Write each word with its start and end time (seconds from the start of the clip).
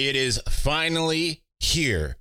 It 0.00 0.16
is 0.16 0.40
finally 0.48 1.42
here. 1.58 2.16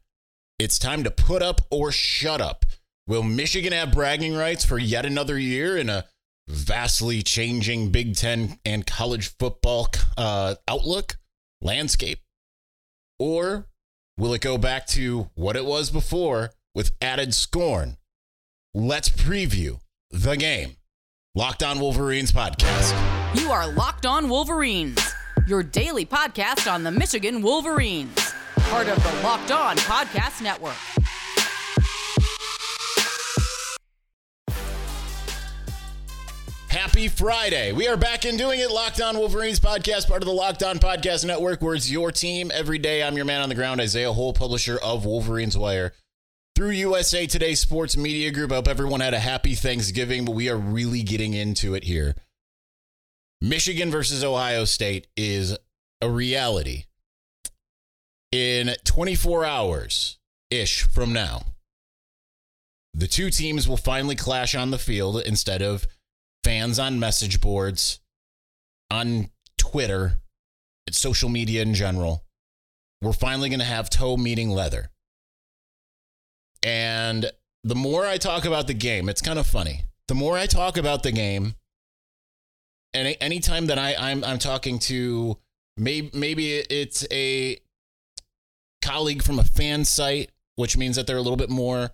It's 0.59 0.77
time 0.77 1.05
to 1.05 1.11
put 1.11 1.41
up 1.41 1.61
or 1.71 1.93
shut 1.93 2.41
up. 2.41 2.65
Will 3.07 3.23
Michigan 3.23 3.71
have 3.71 3.93
bragging 3.93 4.35
rights 4.35 4.65
for 4.65 4.77
yet 4.77 5.05
another 5.05 5.39
year 5.39 5.77
in 5.77 5.87
a 5.87 6.03
vastly 6.49 7.21
changing 7.21 7.89
Big 7.89 8.17
Ten 8.17 8.59
and 8.65 8.85
college 8.85 9.33
football 9.37 9.87
uh, 10.17 10.55
outlook, 10.67 11.19
landscape? 11.61 12.19
Or 13.17 13.69
will 14.17 14.33
it 14.33 14.41
go 14.41 14.57
back 14.57 14.85
to 14.87 15.29
what 15.35 15.55
it 15.55 15.63
was 15.63 15.89
before 15.89 16.51
with 16.75 16.91
added 17.01 17.33
scorn? 17.33 17.95
Let's 18.73 19.07
preview 19.07 19.79
the 20.11 20.35
game. 20.35 20.75
Locked 21.33 21.63
On 21.63 21.79
Wolverines 21.79 22.33
podcast. 22.33 23.39
You 23.39 23.51
are 23.51 23.71
Locked 23.71 24.05
On 24.05 24.27
Wolverines, 24.27 25.08
your 25.49 25.63
daily 25.63 26.05
podcast 26.05 26.71
on 26.71 26.83
the 26.83 26.91
Michigan 26.91 27.41
Wolverines, 27.41 28.33
part 28.55 28.87
of 28.87 29.01
the 29.01 29.23
Locked 29.23 29.51
On 29.51 29.75
Podcast 29.77 30.43
Network. 30.43 30.75
Happy 36.69 37.07
Friday. 37.07 37.71
We 37.71 37.87
are 37.87 37.97
back 37.97 38.25
in 38.25 38.37
doing 38.37 38.59
it. 38.59 38.69
Locked 38.69 39.01
On 39.01 39.17
Wolverines 39.17 39.59
podcast, 39.59 40.07
part 40.07 40.21
of 40.21 40.27
the 40.27 40.33
Locked 40.33 40.61
On 40.61 40.77
Podcast 40.77 41.25
Network, 41.25 41.63
where 41.63 41.73
it's 41.73 41.89
your 41.89 42.11
team 42.11 42.51
every 42.53 42.77
day. 42.77 43.01
I'm 43.01 43.15
your 43.15 43.25
man 43.25 43.41
on 43.41 43.49
the 43.49 43.55
ground, 43.55 43.81
Isaiah 43.81 44.13
Hole, 44.13 44.33
publisher 44.33 44.77
of 44.77 45.03
Wolverines 45.03 45.57
Wire. 45.57 45.93
Through 46.55 46.71
USA 46.71 47.25
Today 47.25 47.55
Sports 47.55 47.97
Media 47.97 48.31
Group. 48.31 48.51
I 48.51 48.55
hope 48.55 48.67
everyone 48.67 48.99
had 48.99 49.13
a 49.15 49.19
happy 49.19 49.55
Thanksgiving, 49.55 50.25
but 50.25 50.33
we 50.33 50.47
are 50.49 50.57
really 50.57 51.01
getting 51.01 51.33
into 51.33 51.73
it 51.73 51.85
here. 51.85 52.15
Michigan 53.41 53.89
versus 53.89 54.23
Ohio 54.23 54.65
State 54.65 55.07
is 55.15 55.57
a 56.01 56.09
reality. 56.09 56.85
In 58.31 58.75
24 58.83 59.45
hours 59.45 60.19
ish 60.51 60.83
from 60.83 61.13
now, 61.13 61.43
the 62.93 63.07
two 63.07 63.29
teams 63.29 63.67
will 63.67 63.77
finally 63.77 64.15
clash 64.15 64.55
on 64.55 64.71
the 64.71 64.77
field 64.77 65.21
instead 65.21 65.61
of 65.61 65.87
fans 66.43 66.79
on 66.79 66.99
message 66.99 67.39
boards, 67.39 68.01
on 68.91 69.29
Twitter, 69.57 70.19
social 70.91 71.29
media 71.29 71.61
in 71.61 71.73
general. 71.73 72.25
We're 73.01 73.13
finally 73.13 73.49
going 73.49 73.59
to 73.59 73.65
have 73.65 73.89
toe 73.89 74.17
meeting 74.17 74.49
leather. 74.49 74.89
And 76.61 77.31
the 77.63 77.75
more 77.75 78.05
I 78.05 78.17
talk 78.17 78.43
about 78.43 78.67
the 78.67 78.73
game, 78.73 79.07
it's 79.07 79.21
kind 79.21 79.39
of 79.39 79.47
funny. 79.47 79.83
The 80.07 80.15
more 80.15 80.37
I 80.37 80.45
talk 80.45 80.75
about 80.75 81.03
the 81.03 81.11
game, 81.11 81.55
and 82.93 83.15
anytime 83.21 83.67
that 83.67 83.77
I, 83.77 83.95
I'm 83.97 84.23
I'm 84.23 84.39
talking 84.39 84.79
to 84.79 85.37
maybe 85.77 86.09
maybe 86.13 86.55
it's 86.55 87.05
a 87.11 87.57
colleague 88.83 89.23
from 89.23 89.39
a 89.39 89.43
fan 89.43 89.85
site, 89.85 90.31
which 90.55 90.77
means 90.77 90.95
that 90.95 91.07
they're 91.07 91.17
a 91.17 91.21
little 91.21 91.37
bit 91.37 91.49
more, 91.49 91.91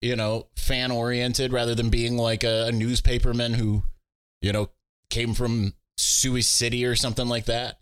you 0.00 0.16
know, 0.16 0.46
fan 0.56 0.90
oriented 0.90 1.52
rather 1.52 1.74
than 1.74 1.90
being 1.90 2.16
like 2.16 2.44
a, 2.44 2.68
a 2.68 2.70
newspaperman 2.70 3.54
who, 3.54 3.82
you 4.40 4.52
know, 4.52 4.70
came 5.10 5.34
from 5.34 5.74
Sioux 5.96 6.40
City 6.42 6.84
or 6.84 6.94
something 6.94 7.28
like 7.28 7.46
that. 7.46 7.78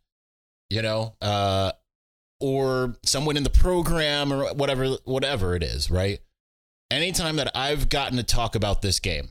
You 0.69 0.83
know, 0.83 1.15
uh, 1.23 1.71
or 2.41 2.97
someone 3.05 3.37
in 3.37 3.45
the 3.45 3.51
program 3.51 4.33
or 4.33 4.53
whatever 4.55 4.97
whatever 5.05 5.55
it 5.55 5.63
is, 5.63 5.91
right? 5.91 6.19
Anytime 6.91 7.37
that 7.37 7.57
I've 7.57 7.89
gotten 7.89 8.17
to 8.17 8.23
talk 8.23 8.55
about 8.55 8.83
this 8.83 8.99
game 8.99 9.31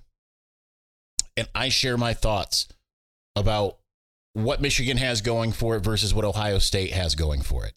and 1.37 1.47
I 1.53 1.69
share 1.69 1.97
my 1.97 2.13
thoughts 2.13 2.67
about 3.35 3.77
what 4.33 4.61
Michigan 4.61 4.97
has 4.97 5.21
going 5.21 5.51
for 5.51 5.75
it 5.75 5.83
versus 5.83 6.13
what 6.13 6.25
Ohio 6.25 6.59
State 6.59 6.91
has 6.91 7.15
going 7.15 7.41
for 7.41 7.65
it. 7.65 7.73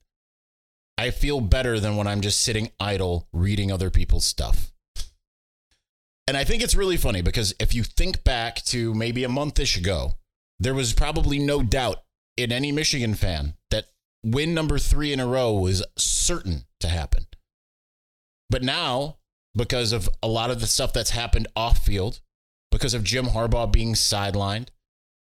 I 0.98 1.10
feel 1.10 1.40
better 1.40 1.78
than 1.78 1.96
when 1.96 2.08
I'm 2.08 2.20
just 2.20 2.40
sitting 2.40 2.72
idle 2.80 3.28
reading 3.32 3.70
other 3.70 3.90
people's 3.90 4.24
stuff. 4.24 4.72
And 6.26 6.36
I 6.36 6.44
think 6.44 6.62
it's 6.62 6.74
really 6.74 6.96
funny 6.96 7.22
because 7.22 7.54
if 7.60 7.72
you 7.72 7.84
think 7.84 8.24
back 8.24 8.56
to 8.66 8.92
maybe 8.94 9.24
a 9.24 9.28
monthish 9.28 9.76
ago, 9.76 10.14
there 10.58 10.74
was 10.74 10.92
probably 10.92 11.38
no 11.38 11.62
doubt 11.62 12.02
in 12.36 12.52
any 12.52 12.72
Michigan 12.72 13.14
fan 13.14 13.54
that 13.70 13.86
win 14.24 14.54
number 14.54 14.78
three 14.78 15.12
in 15.12 15.20
a 15.20 15.26
row 15.26 15.52
was 15.52 15.84
certain 15.96 16.64
to 16.80 16.88
happen. 16.88 17.26
But 18.50 18.62
now, 18.62 19.18
because 19.54 19.92
of 19.92 20.08
a 20.22 20.28
lot 20.28 20.50
of 20.50 20.60
the 20.60 20.66
stuff 20.66 20.92
that's 20.92 21.10
happened 21.10 21.48
off 21.54 21.78
field, 21.78 22.20
because 22.70 22.94
of 22.94 23.04
Jim 23.04 23.26
Harbaugh 23.26 23.70
being 23.70 23.94
sidelined, 23.94 24.68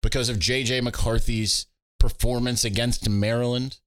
because 0.03 0.30
of 0.30 0.38
JJ 0.38 0.84
McCarthy's 0.84 1.66
performance 2.00 2.64
against 2.64 3.09
Maryland, 3.09 3.80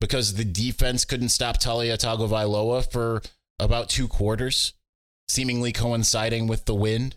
because 0.00 0.34
the 0.34 0.44
defense 0.44 1.04
couldn't 1.04 1.28
stop 1.28 1.60
Taulia 1.60 1.96
Tagovailoa 1.96 2.90
for 2.90 3.22
about 3.60 3.90
two 3.90 4.08
quarters, 4.08 4.72
seemingly 5.28 5.70
coinciding 5.70 6.46
with 6.46 6.64
the 6.64 6.74
wind. 6.74 7.16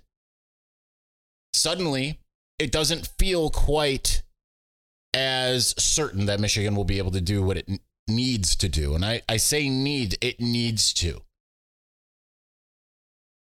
Suddenly, 1.54 2.20
it 2.60 2.72
doesn't 2.72 3.10
feel 3.18 3.50
quite 3.50 4.22
as 5.14 5.74
certain 5.82 6.26
that 6.26 6.40
Michigan 6.40 6.76
will 6.76 6.84
be 6.84 6.98
able 6.98 7.12
to 7.12 7.22
do 7.22 7.42
what 7.42 7.58
it 7.58 7.68
needs 8.08 8.56
to 8.58 8.70
do. 8.70 8.94
And 8.96 9.06
I, 9.06 9.22
I 9.28 9.38
say 9.38 9.70
need, 9.70 10.18
it 10.22 10.40
needs 10.40 10.94
to. 10.96 11.22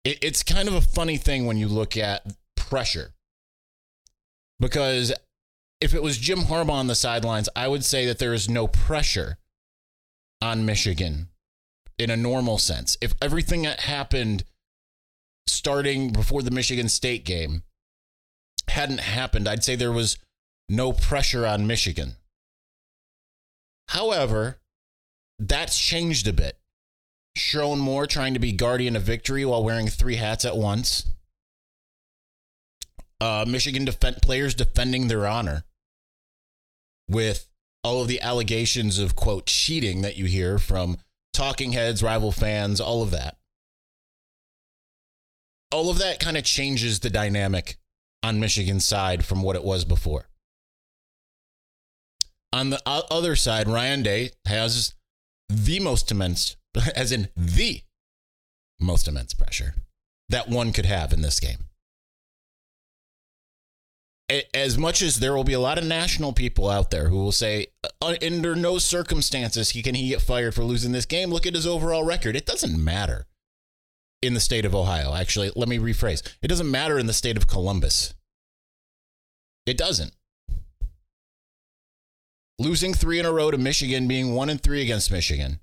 It, 0.05 0.19
it's 0.23 0.43
kind 0.43 0.69
of 0.69 0.75
a 0.75 0.81
funny 0.81 1.17
thing 1.17 1.47
when 1.47 1.57
you 1.57 1.69
look 1.69 1.97
at 1.97 2.27
pressure 2.57 3.14
because 4.61 5.13
if 5.81 5.95
it 5.95 6.03
was 6.03 6.19
Jim 6.19 6.41
Harbaugh 6.41 6.71
on 6.71 6.87
the 6.87 6.95
sidelines, 6.95 7.49
I 7.55 7.69
would 7.69 7.85
say 7.85 8.07
that 8.07 8.19
there 8.19 8.33
is 8.33 8.49
no 8.49 8.67
pressure 8.67 9.39
on 10.41 10.67
Michigan 10.67 11.29
in 11.99 12.11
a 12.11 12.17
normal 12.17 12.59
sense. 12.59 12.97
If 13.01 13.15
everything 13.21 13.63
that 13.63 13.81
happened 13.81 14.45
starting 15.47 16.11
before 16.11 16.43
the 16.43 16.51
Michigan 16.51 16.89
State 16.89 17.25
game 17.25 17.63
hadn't 18.69 19.01
happened, 19.01 19.49
I'd 19.49 19.65
say 19.65 19.77
there 19.77 19.93
was 19.93 20.19
no 20.69 20.93
pressure 20.93 21.47
on 21.47 21.67
Michigan. 21.67 22.17
However, 23.89 24.59
that's 25.39 25.79
changed 25.79 26.27
a 26.27 26.33
bit. 26.33 26.59
Sherrone 27.37 27.79
Moore 27.79 28.07
trying 28.07 28.35
to 28.35 28.41
be 28.41 28.53
guardian 28.53 28.97
of 28.97 29.03
victory 29.03 29.45
while 29.45 29.65
wearing 29.65 29.89
three 29.89 30.17
hats 30.17 30.45
at 30.45 30.57
once 30.57 31.05
uh, 33.25 33.47
Michigan 33.49 33.87
players 34.21 34.55
defending 34.55 35.09
their 35.09 35.27
honor 35.27 35.65
with 37.09 37.49
all 37.83 38.03
of 38.03 38.09
the 38.09 38.21
allegations 38.21 38.99
of 38.99 39.17
quote 39.17 39.47
cheating 39.47 40.03
that 40.03 40.19
you 40.19 40.27
hear 40.27 40.59
from 40.59 40.99
talking 41.33 41.73
heads, 41.73 42.03
rival 42.03 42.33
fans, 42.33 42.83
all 42.83 43.03
of 43.03 43.11
that. 43.13 43.39
All 45.73 45.89
of 45.89 45.99
that 45.99 46.21
kind 46.21 46.37
of 46.37 46.45
changes 46.45 47.01
the 47.01 47.09
dynamic 47.09 47.79
on 48.23 48.41
Michigan's 48.41 48.87
side 48.87 49.25
from 49.25 49.43
what 49.43 49.57
it 49.57 49.65
was 49.65 49.87
before. 49.87 50.29
On 52.53 52.69
the 52.69 52.83
other 52.87 53.37
side, 53.37 53.69
Ryan 53.69 54.03
Day 54.03 54.33
has 54.45 54.95
the 55.49 55.81
most 55.81 56.11
immense, 56.11 56.57
as 56.95 57.11
in 57.11 57.29
the 57.35 57.81
most 58.79 59.09
immense 59.09 59.33
pressure 59.33 59.75
that 60.29 60.51
one 60.51 60.73
could 60.73 60.87
have 60.87 61.15
in 61.15 61.23
this 61.23 61.41
game 61.41 61.69
as 64.29 64.79
much 64.79 65.03
as 65.03 65.17
there 65.17 65.35
will 65.35 65.45
be 65.45 65.53
a 65.53 65.61
lot 65.61 65.77
of 65.77 65.85
national 65.85 66.33
people 66.33 66.69
out 66.69 66.91
there 66.91 67.09
who 67.09 67.17
will 67.17 67.33
say, 67.33 67.67
uh, 68.01 68.15
under 68.23 68.57
no 68.57 68.79
circumstances 68.79 69.71
he 69.71 69.83
can 69.83 69.95
he 69.95 70.09
get 70.09 70.23
fired 70.23 70.55
for 70.55 70.65
losing 70.65 70.93
this 70.93 71.07
game. 71.07 71.31
Look 71.31 71.47
at 71.47 71.55
his 71.55 71.67
overall 71.67 72.05
record. 72.05 72.35
It 72.35 72.47
doesn't 72.47 72.83
matter 72.83 73.27
in 74.23 74.33
the 74.33 74.41
state 74.41 74.65
of 74.65 74.75
Ohio. 74.75 75.15
Actually, 75.15 75.53
let 75.55 75.69
me 75.69 75.79
rephrase. 75.79 76.23
It 76.41 76.49
doesn't 76.49 76.71
matter 76.71 76.99
in 76.99 77.07
the 77.07 77.13
state 77.13 77.37
of 77.37 77.47
Columbus. 77.47 78.15
It 79.67 79.77
doesn't. 79.77 80.15
Losing 82.59 82.95
three 82.95 83.19
in 83.19 83.27
a 83.27 83.33
row 83.33 83.51
to 83.51 83.59
Michigan, 83.59 84.09
being 84.09 84.35
one 84.35 84.49
and 84.49 84.63
three 84.63 84.81
against 84.81 85.11
Michigan, 85.11 85.61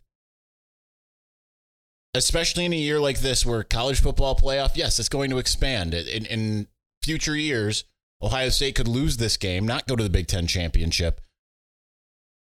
especially 2.13 2.65
in 2.65 2.73
a 2.73 2.77
year 2.77 2.99
like 2.99 3.21
this 3.21 3.45
where 3.45 3.63
college 3.63 4.01
football 4.01 4.35
playoff, 4.35 4.75
yes, 4.75 4.99
it's 4.99 5.09
going 5.09 5.29
to 5.29 5.37
expand 5.37 5.93
in, 5.93 6.25
in 6.25 6.67
future 7.01 7.35
years 7.35 7.85
Ohio 8.23 8.49
State 8.49 8.75
could 8.75 8.87
lose 8.87 9.17
this 9.17 9.37
game, 9.37 9.65
not 9.65 9.87
go 9.87 9.95
to 9.95 10.03
the 10.03 10.09
Big 10.09 10.27
Ten 10.27 10.47
championship. 10.47 11.21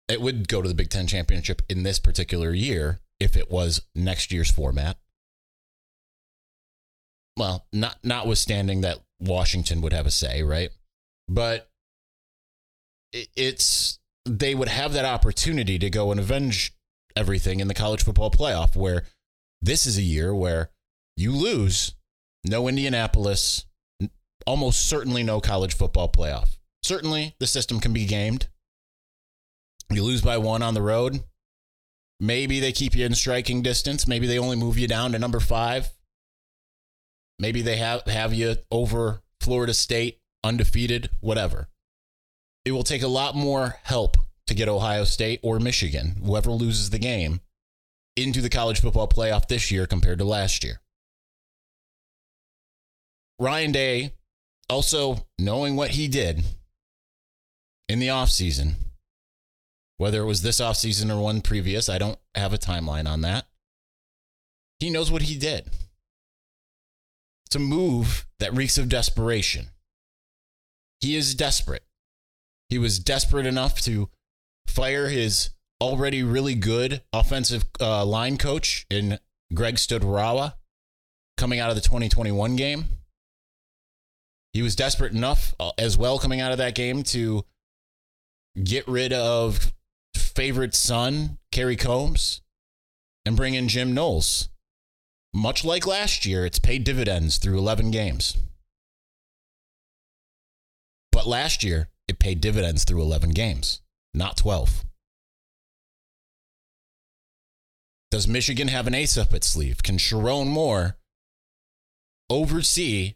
It 0.08 0.20
would 0.20 0.48
go 0.48 0.62
to 0.62 0.68
the 0.68 0.74
Big 0.74 0.90
Ten 0.90 1.06
championship 1.06 1.62
in 1.68 1.82
this 1.82 1.98
particular 1.98 2.52
year 2.52 3.00
if 3.20 3.36
it 3.36 3.50
was 3.50 3.82
next 3.94 4.32
year's 4.32 4.50
format. 4.50 4.98
Well, 7.36 7.66
not 7.72 7.98
notwithstanding 8.02 8.80
that 8.80 8.98
Washington 9.20 9.80
would 9.82 9.92
have 9.92 10.06
a 10.06 10.10
say, 10.10 10.42
right? 10.42 10.70
But 11.28 11.70
it's 13.12 13.98
they 14.24 14.54
would 14.54 14.68
have 14.68 14.92
that 14.92 15.04
opportunity 15.04 15.78
to 15.78 15.88
go 15.88 16.10
and 16.10 16.20
avenge 16.20 16.74
everything 17.16 17.60
in 17.60 17.68
the 17.68 17.74
college 17.74 18.04
football 18.04 18.30
playoff 18.30 18.76
where 18.76 19.04
this 19.62 19.86
is 19.86 19.98
a 19.98 20.02
year 20.02 20.34
where 20.34 20.70
you 21.16 21.32
lose 21.32 21.94
no 22.44 22.68
Indianapolis, 22.68 23.64
almost 24.48 24.88
certainly 24.88 25.22
no 25.22 25.42
college 25.42 25.76
football 25.76 26.08
playoff. 26.08 26.56
Certainly, 26.82 27.36
the 27.38 27.46
system 27.46 27.80
can 27.80 27.92
be 27.92 28.06
gamed. 28.06 28.48
You 29.90 30.02
lose 30.02 30.22
by 30.22 30.38
one 30.38 30.62
on 30.62 30.72
the 30.72 30.80
road. 30.80 31.22
Maybe 32.18 32.58
they 32.58 32.72
keep 32.72 32.96
you 32.96 33.04
in 33.04 33.14
striking 33.14 33.60
distance. 33.60 34.08
Maybe 34.08 34.26
they 34.26 34.38
only 34.38 34.56
move 34.56 34.78
you 34.78 34.88
down 34.88 35.12
to 35.12 35.18
number 35.18 35.38
five. 35.38 35.90
Maybe 37.38 37.60
they 37.60 37.76
have, 37.76 38.06
have 38.06 38.32
you 38.32 38.56
over 38.70 39.20
Florida 39.38 39.74
State, 39.74 40.18
undefeated, 40.42 41.10
whatever. 41.20 41.68
It 42.64 42.72
will 42.72 42.84
take 42.84 43.02
a 43.02 43.08
lot 43.08 43.36
more 43.36 43.76
help 43.82 44.16
to 44.46 44.54
get 44.54 44.68
Ohio 44.68 45.04
State 45.04 45.40
or 45.42 45.60
Michigan, 45.60 46.16
whoever 46.24 46.50
loses 46.52 46.88
the 46.88 46.98
game, 46.98 47.40
into 48.16 48.40
the 48.40 48.48
college 48.48 48.80
football 48.80 49.08
playoff 49.08 49.46
this 49.46 49.70
year 49.70 49.86
compared 49.86 50.18
to 50.18 50.24
last 50.24 50.64
year. 50.64 50.80
Ryan 53.38 53.72
Day, 53.72 54.14
also 54.68 55.26
knowing 55.38 55.76
what 55.76 55.92
he 55.92 56.08
did 56.08 56.42
in 57.88 57.98
the 57.98 58.08
offseason, 58.08 58.74
whether 59.96 60.22
it 60.22 60.26
was 60.26 60.42
this 60.42 60.60
offseason 60.60 61.10
or 61.10 61.20
one 61.20 61.40
previous, 61.40 61.88
I 61.88 61.98
don't 61.98 62.18
have 62.34 62.52
a 62.52 62.58
timeline 62.58 63.08
on 63.08 63.22
that. 63.22 63.46
He 64.78 64.90
knows 64.90 65.10
what 65.10 65.22
he 65.22 65.36
did. 65.36 65.70
It's 67.46 67.56
a 67.56 67.60
move 67.60 68.26
that 68.38 68.54
reeks 68.54 68.78
of 68.78 68.88
desperation. 68.88 69.68
He 71.00 71.16
is 71.16 71.34
desperate. 71.34 71.84
He 72.68 72.78
was 72.78 72.98
desperate 72.98 73.46
enough 73.46 73.80
to 73.82 74.10
fire 74.66 75.08
his 75.08 75.50
already 75.80 76.22
really 76.22 76.54
good 76.54 77.02
offensive 77.12 77.64
uh, 77.80 78.04
line 78.04 78.36
coach 78.36 78.86
in 78.90 79.18
Greg 79.54 79.76
Studrawa 79.76 80.54
coming 81.36 81.58
out 81.60 81.70
of 81.70 81.76
the 81.76 81.82
2021 81.82 82.56
game. 82.56 82.84
He 84.58 84.62
was 84.62 84.74
desperate 84.74 85.12
enough 85.12 85.54
uh, 85.60 85.70
as 85.78 85.96
well 85.96 86.18
coming 86.18 86.40
out 86.40 86.50
of 86.50 86.58
that 86.58 86.74
game 86.74 87.04
to 87.04 87.44
get 88.60 88.88
rid 88.88 89.12
of 89.12 89.72
favorite 90.16 90.74
son, 90.74 91.38
Kerry 91.52 91.76
Coombs, 91.76 92.40
and 93.24 93.36
bring 93.36 93.54
in 93.54 93.68
Jim 93.68 93.94
Knowles. 93.94 94.48
Much 95.32 95.64
like 95.64 95.86
last 95.86 96.26
year, 96.26 96.44
it's 96.44 96.58
paid 96.58 96.82
dividends 96.82 97.38
through 97.38 97.56
11 97.56 97.92
games. 97.92 98.36
But 101.12 101.24
last 101.24 101.62
year, 101.62 101.86
it 102.08 102.18
paid 102.18 102.40
dividends 102.40 102.82
through 102.82 103.02
11 103.02 103.30
games, 103.30 103.80
not 104.12 104.38
12. 104.38 104.84
Does 108.10 108.26
Michigan 108.26 108.66
have 108.66 108.88
an 108.88 108.94
ace 108.96 109.16
up 109.16 109.32
its 109.32 109.46
sleeve? 109.46 109.84
Can 109.84 109.98
Sherrone 109.98 110.48
Moore 110.48 110.96
oversee 112.28 113.14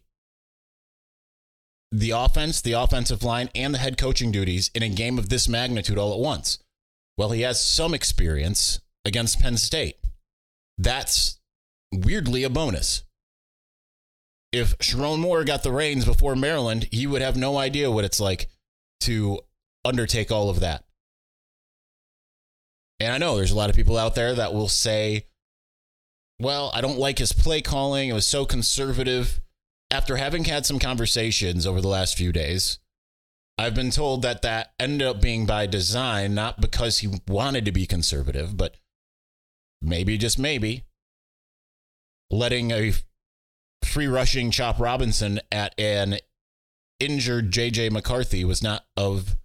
the 1.92 2.10
offense, 2.10 2.60
the 2.60 2.72
offensive 2.72 3.22
line, 3.22 3.50
and 3.54 3.74
the 3.74 3.78
head 3.78 3.98
coaching 3.98 4.32
duties 4.32 4.70
in 4.74 4.82
a 4.82 4.88
game 4.88 5.18
of 5.18 5.28
this 5.28 5.46
magnitude 5.46 5.98
all 5.98 6.12
at 6.12 6.18
once? 6.18 6.58
Well, 7.18 7.30
he 7.30 7.42
has 7.42 7.64
some 7.64 7.92
experience 7.92 8.80
against 9.04 9.40
Penn 9.40 9.58
State. 9.58 9.96
That's 10.78 11.38
weirdly 11.92 12.42
a 12.42 12.50
bonus. 12.50 13.04
If 14.52 14.76
Sherrone 14.78 15.20
Moore 15.20 15.44
got 15.44 15.62
the 15.62 15.72
reins 15.72 16.04
before 16.04 16.34
Maryland, 16.34 16.88
he 16.90 17.06
would 17.06 17.22
have 17.22 17.36
no 17.36 17.58
idea 17.58 17.90
what 17.90 18.04
it's 18.04 18.20
like 18.20 18.48
to 19.00 19.40
undertake 19.84 20.32
all 20.32 20.48
of 20.48 20.60
that. 20.60 20.84
And 23.00 23.12
I 23.12 23.18
know 23.18 23.36
there's 23.36 23.50
a 23.50 23.56
lot 23.56 23.68
of 23.68 23.76
people 23.76 23.98
out 23.98 24.14
there 24.14 24.34
that 24.34 24.54
will 24.54 24.68
say, 24.68 25.26
well, 26.38 26.70
I 26.72 26.80
don't 26.80 26.98
like 26.98 27.18
his 27.18 27.32
play 27.32 27.60
calling. 27.60 28.08
It 28.08 28.14
was 28.14 28.26
so 28.26 28.44
conservative. 28.44 29.41
After 29.92 30.16
having 30.16 30.44
had 30.44 30.64
some 30.64 30.78
conversations 30.78 31.66
over 31.66 31.82
the 31.82 31.88
last 31.88 32.16
few 32.16 32.32
days, 32.32 32.78
I've 33.58 33.74
been 33.74 33.90
told 33.90 34.22
that 34.22 34.40
that 34.40 34.72
ended 34.80 35.06
up 35.06 35.20
being 35.20 35.44
by 35.44 35.66
design, 35.66 36.34
not 36.34 36.62
because 36.62 36.98
he 36.98 37.20
wanted 37.28 37.66
to 37.66 37.72
be 37.72 37.86
conservative, 37.86 38.56
but 38.56 38.78
maybe, 39.82 40.16
just 40.16 40.38
maybe, 40.38 40.84
letting 42.30 42.70
a 42.70 42.94
free 43.84 44.06
rushing 44.06 44.50
Chop 44.50 44.80
Robinson 44.80 45.40
at 45.52 45.78
an 45.78 46.16
injured 46.98 47.50
JJ 47.50 47.90
McCarthy 47.90 48.46
was 48.46 48.62
not 48.62 48.86
of 48.96 49.36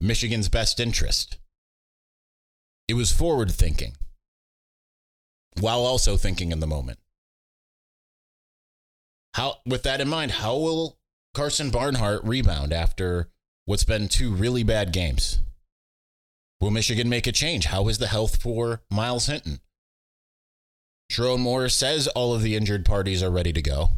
Michigan's 0.00 0.48
best 0.48 0.78
interest. 0.78 1.38
It 2.86 2.94
was 2.94 3.10
forward 3.10 3.50
thinking 3.50 3.96
while 5.58 5.80
also 5.80 6.16
thinking 6.16 6.52
in 6.52 6.60
the 6.60 6.66
moment. 6.68 7.00
How, 9.36 9.58
with 9.66 9.82
that 9.82 10.00
in 10.00 10.08
mind, 10.08 10.30
how 10.30 10.56
will 10.56 10.96
Karsen 11.34 11.70
Barnhart 11.70 12.24
rebound 12.24 12.72
after 12.72 13.28
what's 13.66 13.84
been 13.84 14.08
two 14.08 14.32
really 14.32 14.62
bad 14.62 14.94
games? 14.94 15.40
Will 16.58 16.70
Michigan 16.70 17.10
make 17.10 17.26
a 17.26 17.32
change? 17.32 17.66
How 17.66 17.86
is 17.88 17.98
the 17.98 18.06
health 18.06 18.40
for 18.40 18.80
Myles 18.90 19.26
Hinton? 19.26 19.60
Sherrone 21.12 21.40
Moore 21.40 21.68
says 21.68 22.08
all 22.08 22.32
of 22.32 22.40
the 22.40 22.56
injured 22.56 22.86
parties 22.86 23.22
are 23.22 23.30
ready 23.30 23.52
to 23.52 23.60
go. 23.60 23.90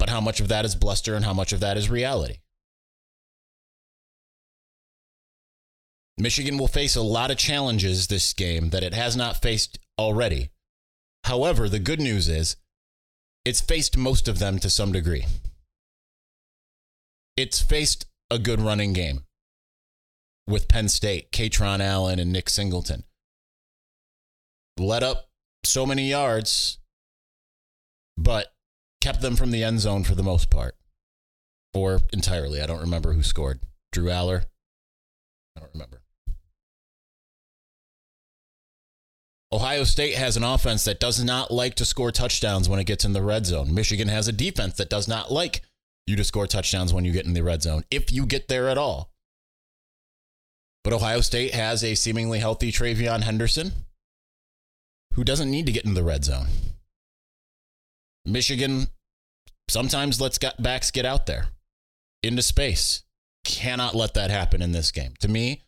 But 0.00 0.10
how 0.10 0.20
much 0.20 0.40
of 0.40 0.48
that 0.48 0.64
is 0.64 0.74
bluster 0.74 1.14
and 1.14 1.24
how 1.24 1.32
much 1.32 1.52
of 1.52 1.60
that 1.60 1.76
is 1.76 1.88
reality? 1.88 2.38
Michigan 6.18 6.58
will 6.58 6.66
face 6.66 6.96
a 6.96 7.02
lot 7.02 7.30
of 7.30 7.36
challenges 7.36 8.08
this 8.08 8.32
game 8.32 8.70
that 8.70 8.82
it 8.82 8.94
has 8.94 9.16
not 9.16 9.40
faced 9.40 9.78
already. 9.96 10.50
However, 11.22 11.68
the 11.68 11.78
good 11.78 12.00
news 12.00 12.28
is 12.28 12.56
it's 13.46 13.60
faced 13.60 13.96
most 13.96 14.26
of 14.26 14.40
them 14.40 14.58
to 14.58 14.68
some 14.68 14.90
degree. 14.90 15.24
It's 17.36 17.62
faced 17.62 18.06
a 18.28 18.40
good 18.40 18.60
running 18.60 18.92
game 18.92 19.24
with 20.48 20.66
Penn 20.66 20.88
State, 20.88 21.30
Kaytron 21.30 21.78
Allen, 21.78 22.18
and 22.18 22.32
Nick 22.32 22.50
Singleton. 22.50 23.04
Let 24.76 25.04
up 25.04 25.28
so 25.64 25.86
many 25.86 26.10
yards, 26.10 26.78
but 28.18 28.52
kept 29.00 29.20
them 29.20 29.36
from 29.36 29.52
the 29.52 29.62
end 29.62 29.78
zone 29.78 30.02
for 30.02 30.16
the 30.16 30.24
most 30.24 30.50
part, 30.50 30.74
or 31.72 32.00
entirely. 32.12 32.60
I 32.60 32.66
don't 32.66 32.80
remember 32.80 33.12
who 33.12 33.22
scored. 33.22 33.60
Drew 33.92 34.06
Allar? 34.06 34.46
I 35.56 35.60
don't 35.60 35.72
remember. 35.72 36.00
Ohio 39.52 39.84
State 39.84 40.16
has 40.16 40.36
an 40.36 40.42
offense 40.42 40.84
that 40.84 40.98
does 40.98 41.22
not 41.22 41.52
like 41.52 41.76
to 41.76 41.84
score 41.84 42.10
touchdowns 42.10 42.68
when 42.68 42.80
it 42.80 42.84
gets 42.84 43.04
in 43.04 43.12
the 43.12 43.22
red 43.22 43.46
zone. 43.46 43.72
Michigan 43.72 44.08
has 44.08 44.26
a 44.26 44.32
defense 44.32 44.74
that 44.74 44.90
does 44.90 45.06
not 45.06 45.30
like 45.30 45.62
you 46.06 46.16
to 46.16 46.24
score 46.24 46.46
touchdowns 46.46 46.92
when 46.92 47.04
you 47.04 47.12
get 47.12 47.26
in 47.26 47.32
the 47.32 47.42
red 47.42 47.62
zone, 47.62 47.84
if 47.90 48.12
you 48.12 48.26
get 48.26 48.48
there 48.48 48.68
at 48.68 48.78
all. 48.78 49.12
But 50.82 50.92
Ohio 50.92 51.20
State 51.20 51.54
has 51.54 51.82
a 51.82 51.94
seemingly 51.94 52.38
healthy 52.38 52.70
TreVeyon 52.70 53.22
Henderson 53.22 53.72
who 55.14 55.24
doesn't 55.24 55.50
need 55.50 55.66
to 55.66 55.72
get 55.72 55.84
in 55.84 55.94
the 55.94 56.04
red 56.04 56.24
zone. 56.24 56.46
Michigan 58.24 58.88
sometimes 59.68 60.20
lets 60.20 60.38
backs 60.58 60.90
get 60.90 61.06
out 61.06 61.26
there 61.26 61.48
into 62.22 62.42
space. 62.42 63.02
Cannot 63.44 63.94
let 63.94 64.14
that 64.14 64.30
happen 64.30 64.60
in 64.60 64.72
this 64.72 64.90
game. 64.90 65.14
To 65.20 65.28
me, 65.28 65.62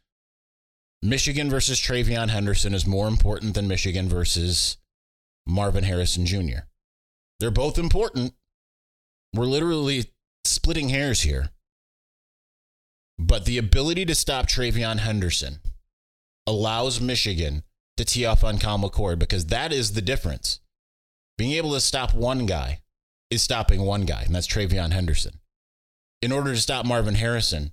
Michigan 1.03 1.49
versus 1.49 1.81
TreVeyon 1.81 2.29
Henderson 2.29 2.75
is 2.75 2.87
more 2.87 3.07
important 3.07 3.55
than 3.55 3.69
Michigan 3.69 4.09
versus 4.09 4.79
Marvin 5.47 5.85
Harrison 5.85 6.27
Jr. 6.27 6.67
They're 7.39 7.51
both 7.51 7.79
important. 7.79 8.35
We're 9.33 9.45
literally 9.45 10.07
splitting 10.45 10.89
hairs 10.89 11.23
here. 11.23 11.51
But 13.19 13.45
the 13.45 13.59
ability 13.59 14.05
to 14.07 14.15
stop 14.15 14.47
TreVeyon 14.47 14.99
Henderson 14.99 15.61
allows 16.47 17.01
Michigan 17.01 17.63
to 17.97 18.05
tee 18.05 18.25
off 18.25 18.43
on 18.43 18.59
Kyle 18.59 18.79
McCord 18.79 19.19
because 19.19 19.47
that 19.47 19.73
is 19.73 19.93
the 19.93 20.03
difference. 20.03 20.61
Being 21.37 21.53
able 21.53 21.73
to 21.75 21.81
stop 21.81 22.15
one 22.15 22.47
guy 22.47 22.81
is 23.31 23.43
stopping 23.43 23.83
one 23.83 24.05
guy, 24.05 24.23
and 24.23 24.35
that's 24.35 24.47
TreVeyon 24.49 24.93
Henderson. 24.93 25.41
In 26.23 26.33
order 26.33 26.55
to 26.55 26.61
stop 26.61 26.85
Marvin 26.85 27.15
Harrison, 27.15 27.73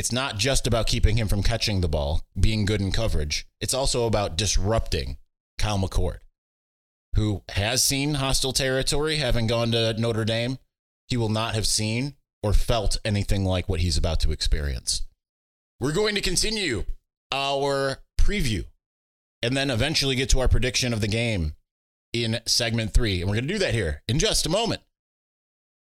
it's 0.00 0.10
not 0.10 0.38
just 0.38 0.66
about 0.66 0.86
keeping 0.86 1.18
him 1.18 1.28
from 1.28 1.42
catching 1.42 1.82
the 1.82 1.88
ball, 1.88 2.22
being 2.40 2.64
good 2.64 2.80
in 2.80 2.90
coverage. 2.90 3.46
It's 3.60 3.74
also 3.74 4.06
about 4.06 4.34
disrupting 4.34 5.18
Kyle 5.58 5.78
McCord, 5.78 6.20
who 7.16 7.42
has 7.50 7.84
seen 7.84 8.14
hostile 8.14 8.54
territory, 8.54 9.16
having 9.16 9.46
gone 9.46 9.72
to 9.72 9.92
Notre 10.00 10.24
Dame. 10.24 10.56
He 11.08 11.18
will 11.18 11.28
not 11.28 11.54
have 11.54 11.66
seen 11.66 12.14
or 12.42 12.54
felt 12.54 12.96
anything 13.04 13.44
like 13.44 13.68
what 13.68 13.80
he's 13.80 13.98
about 13.98 14.20
to 14.20 14.32
experience. 14.32 15.02
We're 15.80 15.92
going 15.92 16.14
to 16.14 16.22
continue 16.22 16.86
our 17.30 17.98
preview 18.18 18.64
and 19.42 19.54
then 19.54 19.68
eventually 19.68 20.14
get 20.14 20.30
to 20.30 20.40
our 20.40 20.48
prediction 20.48 20.94
of 20.94 21.02
the 21.02 21.08
game 21.08 21.56
in 22.14 22.40
segment 22.46 22.94
three. 22.94 23.20
And 23.20 23.28
we're 23.28 23.36
going 23.36 23.48
to 23.48 23.52
do 23.52 23.58
that 23.58 23.74
here 23.74 24.02
in 24.08 24.18
just 24.18 24.46
a 24.46 24.50
moment. 24.50 24.80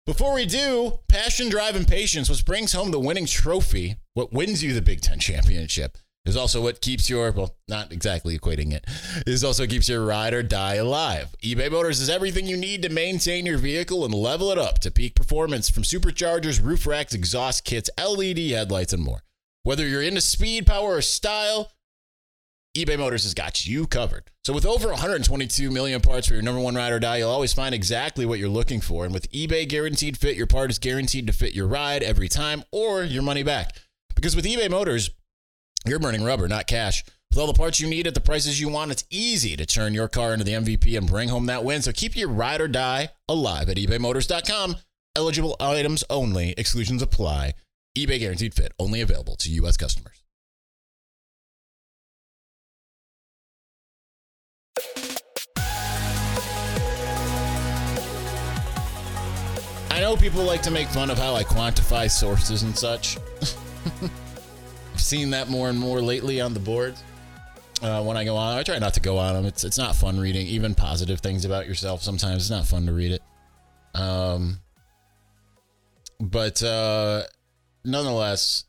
Before 0.07 0.35
we 0.35 0.47
do, 0.47 1.01
passion, 1.09 1.49
drive, 1.49 1.75
and 1.75 1.89
patience, 1.89 2.31
which 2.31 2.47
brings 2.47 2.75
home 2.75 2.93
the 2.93 3.01
winning 3.01 3.27
trophy, 3.27 3.97
what 4.15 4.33
wins 4.33 4.63
you 4.63 4.73
the 4.73 4.83
Big 4.83 5.01
Ten 5.01 5.19
championship, 5.19 5.99
is 6.25 6.37
also 6.37 6.63
what 6.63 6.81
keeps 6.81 7.11
your, 7.11 7.31
well, 7.33 7.55
not 7.69 7.93
exactly 7.93 8.39
equating 8.39 8.73
it, 8.73 8.85
is 9.27 9.45
also 9.45 9.67
keeps 9.67 9.89
your 9.89 10.05
ride 10.07 10.33
or 10.33 10.43
die 10.43 10.77
alive. 10.77 11.35
eBay 11.43 11.71
Motors 11.71 12.01
is 12.01 12.09
everything 12.09 12.47
you 12.47 12.57
need 12.57 12.81
to 12.83 12.89
maintain 12.89 13.45
your 13.45 13.59
vehicle 13.59 14.05
and 14.05 14.15
level 14.15 14.51
it 14.51 14.59
up 14.59 14.79
to 14.79 14.91
peak 14.91 15.15
performance 15.15 15.69
from 15.69 15.83
superchargers, 15.83 16.65
roof 16.65 16.87
racks, 16.87 17.13
exhaust 17.13 17.65
kits, 17.65 17.91
LED 17.99 18.39
headlights, 18.39 18.93
and 18.93 19.03
more. 19.03 19.23
Whether 19.65 19.87
you're 19.87 20.03
into 20.03 20.21
speed, 20.21 20.67
power, 20.67 20.97
or 20.97 21.03
style, 21.03 21.73
eBay 22.77 22.99
Motors 22.99 23.25
has 23.25 23.35
got 23.35 23.67
you 23.67 23.87
covered. 23.87 24.31
So, 24.45 24.53
with 24.53 24.67
over 24.67 24.89
122 24.89 25.71
million 25.71 26.01
parts 26.01 26.27
for 26.27 26.35
your 26.35 26.43
number 26.43 26.61
one 26.61 26.75
ride 26.75 26.93
or 26.93 26.99
die, 26.99 27.19
you'll 27.19 27.31
always 27.31 27.53
find 27.53 27.75
exactly 27.75 28.27
what 28.27 28.39
you're 28.39 28.49
looking 28.49 28.81
for. 28.81 29.05
And 29.05 29.15
with 29.15 29.31
eBay 29.31 29.69
Guaranteed 29.69 30.19
Fit, 30.19 30.37
your 30.37 30.47
part 30.47 30.71
is 30.71 30.79
guaranteed 30.79 31.27
to 31.29 31.33
fit 31.33 31.55
your 31.55 31.67
ride 31.67 32.03
every 32.03 32.29
time 32.29 32.65
or 32.73 33.05
your 33.05 33.23
money 33.23 33.43
back. 33.43 33.77
Because 34.25 34.37
with 34.37 34.47
eBay 34.47 34.71
Motors, 34.71 35.11
you're 35.85 35.99
burning 35.99 36.25
rubber, 36.25 36.49
not 36.49 36.67
cash. 36.67 37.05
With 37.29 37.39
all 37.39 37.47
the 37.47 37.53
parts 37.53 37.79
you 37.79 37.87
need 37.87 38.07
at 38.07 38.15
the 38.15 38.23
prices 38.23 38.59
you 38.59 38.71
want, 38.71 38.91
it's 38.91 39.05
easy 39.11 39.55
to 39.55 39.67
turn 39.67 39.93
your 39.93 40.09
car 40.09 40.33
into 40.33 40.47
the 40.47 40.53
MVP 40.53 40.97
and 40.97 41.07
bring 41.07 41.29
home 41.29 41.45
that 41.45 41.63
win. 41.63 41.83
So, 41.83 41.93
keep 41.93 42.17
your 42.17 42.31
ride 42.31 42.63
or 42.63 42.69
die 42.69 43.11
alive 43.29 43.69
at 43.69 43.77
ebaymotors.com. 43.77 44.77
Eligible 45.15 45.57
items 45.61 46.05
only, 46.09 46.55
exclusions 46.57 47.03
apply. 47.03 47.53
eBay 47.99 48.19
Guaranteed 48.19 48.55
Fit, 48.55 48.73
only 48.79 49.03
available 49.03 49.37
to 49.37 49.51
U.S. 49.51 49.77
customers. 49.77 50.23
I 59.91 60.01
know 60.01 60.17
people 60.17 60.45
like 60.45 60.63
to 60.63 60.71
make 60.71 60.89
fun 60.89 61.11
of 61.11 61.19
how 61.19 61.35
I 61.35 61.45
quantify 61.45 62.11
sources 62.11 62.63
and 62.63 62.75
such. 62.75 63.19
I've 63.85 65.01
seen 65.01 65.31
that 65.31 65.49
more 65.49 65.69
and 65.69 65.79
more 65.79 66.01
lately 66.01 66.41
on 66.41 66.55
the 66.55 66.61
boards. 66.61 67.03
Uh, 67.83 68.03
when 68.03 68.17
I 68.17 68.25
go 68.25 68.37
on, 68.37 68.57
I 68.57 68.63
try 68.63 68.79
not 68.79 68.95
to 68.95 69.01
go 69.01 69.19
on 69.19 69.35
them. 69.35 69.45
It's 69.45 69.65
it's 69.65 69.77
not 69.77 69.95
fun 69.95 70.19
reading 70.19 70.47
even 70.47 70.75
positive 70.75 71.21
things 71.21 71.45
about 71.45 71.67
yourself. 71.67 72.03
Sometimes 72.03 72.43
it's 72.43 72.51
not 72.51 72.67
fun 72.67 72.87
to 72.87 72.93
read 72.93 73.13
it. 73.13 73.23
Um, 73.95 74.59
but 76.21 76.63
uh, 76.63 77.25
nonetheless, 77.85 78.65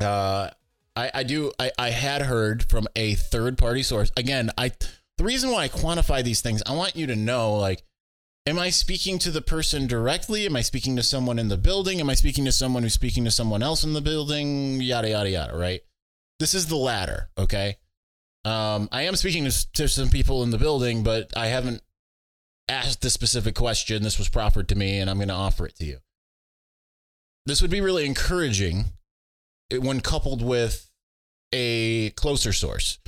uh, 0.00 0.50
I 0.96 1.10
I 1.14 1.22
do 1.22 1.52
I 1.58 1.70
I 1.78 1.90
had 1.90 2.22
heard 2.22 2.68
from 2.68 2.86
a 2.96 3.14
third 3.14 3.56
party 3.56 3.82
source. 3.82 4.12
Again, 4.16 4.50
I 4.58 4.72
the 5.16 5.24
reason 5.24 5.50
why 5.50 5.64
I 5.64 5.68
quantify 5.68 6.22
these 6.22 6.40
things, 6.40 6.62
I 6.66 6.74
want 6.74 6.96
you 6.96 7.06
to 7.06 7.16
know 7.16 7.54
like 7.54 7.82
Am 8.48 8.58
I 8.58 8.70
speaking 8.70 9.18
to 9.18 9.30
the 9.30 9.42
person 9.42 9.86
directly? 9.86 10.46
Am 10.46 10.56
I 10.56 10.62
speaking 10.62 10.96
to 10.96 11.02
someone 11.02 11.38
in 11.38 11.48
the 11.48 11.58
building? 11.58 12.00
Am 12.00 12.08
I 12.08 12.14
speaking 12.14 12.46
to 12.46 12.52
someone 12.52 12.82
who's 12.82 12.94
speaking 12.94 13.26
to 13.26 13.30
someone 13.30 13.62
else 13.62 13.84
in 13.84 13.92
the 13.92 14.00
building? 14.00 14.80
Yada, 14.80 15.10
yada, 15.10 15.28
yada, 15.28 15.54
right? 15.54 15.82
This 16.38 16.54
is 16.54 16.66
the 16.66 16.76
latter, 16.76 17.28
okay? 17.36 17.76
Um, 18.46 18.88
I 18.90 19.02
am 19.02 19.16
speaking 19.16 19.44
to, 19.44 19.72
to 19.72 19.86
some 19.86 20.08
people 20.08 20.42
in 20.44 20.50
the 20.50 20.56
building, 20.56 21.02
but 21.02 21.30
I 21.36 21.48
haven't 21.48 21.82
asked 22.70 23.02
this 23.02 23.12
specific 23.12 23.54
question. 23.54 24.02
This 24.02 24.18
was 24.18 24.30
proffered 24.30 24.68
to 24.68 24.74
me, 24.74 24.98
and 24.98 25.10
I'm 25.10 25.18
going 25.18 25.28
to 25.28 25.34
offer 25.34 25.66
it 25.66 25.76
to 25.76 25.84
you. 25.84 25.98
This 27.44 27.60
would 27.60 27.70
be 27.70 27.82
really 27.82 28.06
encouraging 28.06 28.86
when 29.70 30.00
coupled 30.00 30.40
with 30.40 30.90
a 31.52 32.12
closer 32.12 32.54
source. 32.54 32.98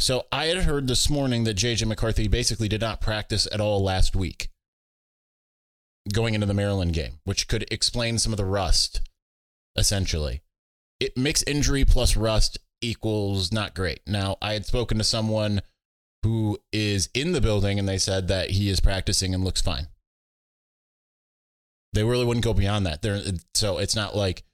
So 0.00 0.26
I 0.32 0.46
had 0.46 0.64
heard 0.64 0.88
this 0.88 1.08
morning 1.08 1.44
that 1.44 1.56
JJ 1.56 1.86
McCarthy 1.86 2.26
basically 2.26 2.66
did 2.66 2.80
not 2.80 3.00
practice 3.00 3.46
at 3.52 3.60
all 3.60 3.80
last 3.80 4.16
week 4.16 4.50
going 6.12 6.34
into 6.34 6.46
the 6.46 6.54
Maryland 6.54 6.92
game, 6.92 7.20
which 7.24 7.48
could 7.48 7.70
explain 7.72 8.18
some 8.18 8.32
of 8.32 8.36
the 8.36 8.44
rust, 8.44 9.00
essentially. 9.76 10.42
It 11.00 11.16
mixed 11.16 11.48
injury 11.48 11.84
plus 11.84 12.16
rust 12.16 12.58
equals 12.80 13.52
not 13.52 13.74
great. 13.74 14.00
Now, 14.06 14.36
I 14.42 14.52
had 14.52 14.66
spoken 14.66 14.98
to 14.98 15.04
someone 15.04 15.62
who 16.22 16.58
is 16.72 17.08
in 17.14 17.32
the 17.32 17.40
building 17.40 17.78
and 17.78 17.88
they 17.88 17.98
said 17.98 18.28
that 18.28 18.50
he 18.50 18.68
is 18.68 18.80
practicing 18.80 19.34
and 19.34 19.44
looks 19.44 19.62
fine. 19.62 19.88
They 21.92 22.04
really 22.04 22.24
wouldn't 22.24 22.44
go 22.44 22.52
beyond 22.52 22.86
that. 22.86 23.02
There, 23.02 23.20
so 23.54 23.78
it's 23.78 23.96
not 23.96 24.16
like, 24.16 24.44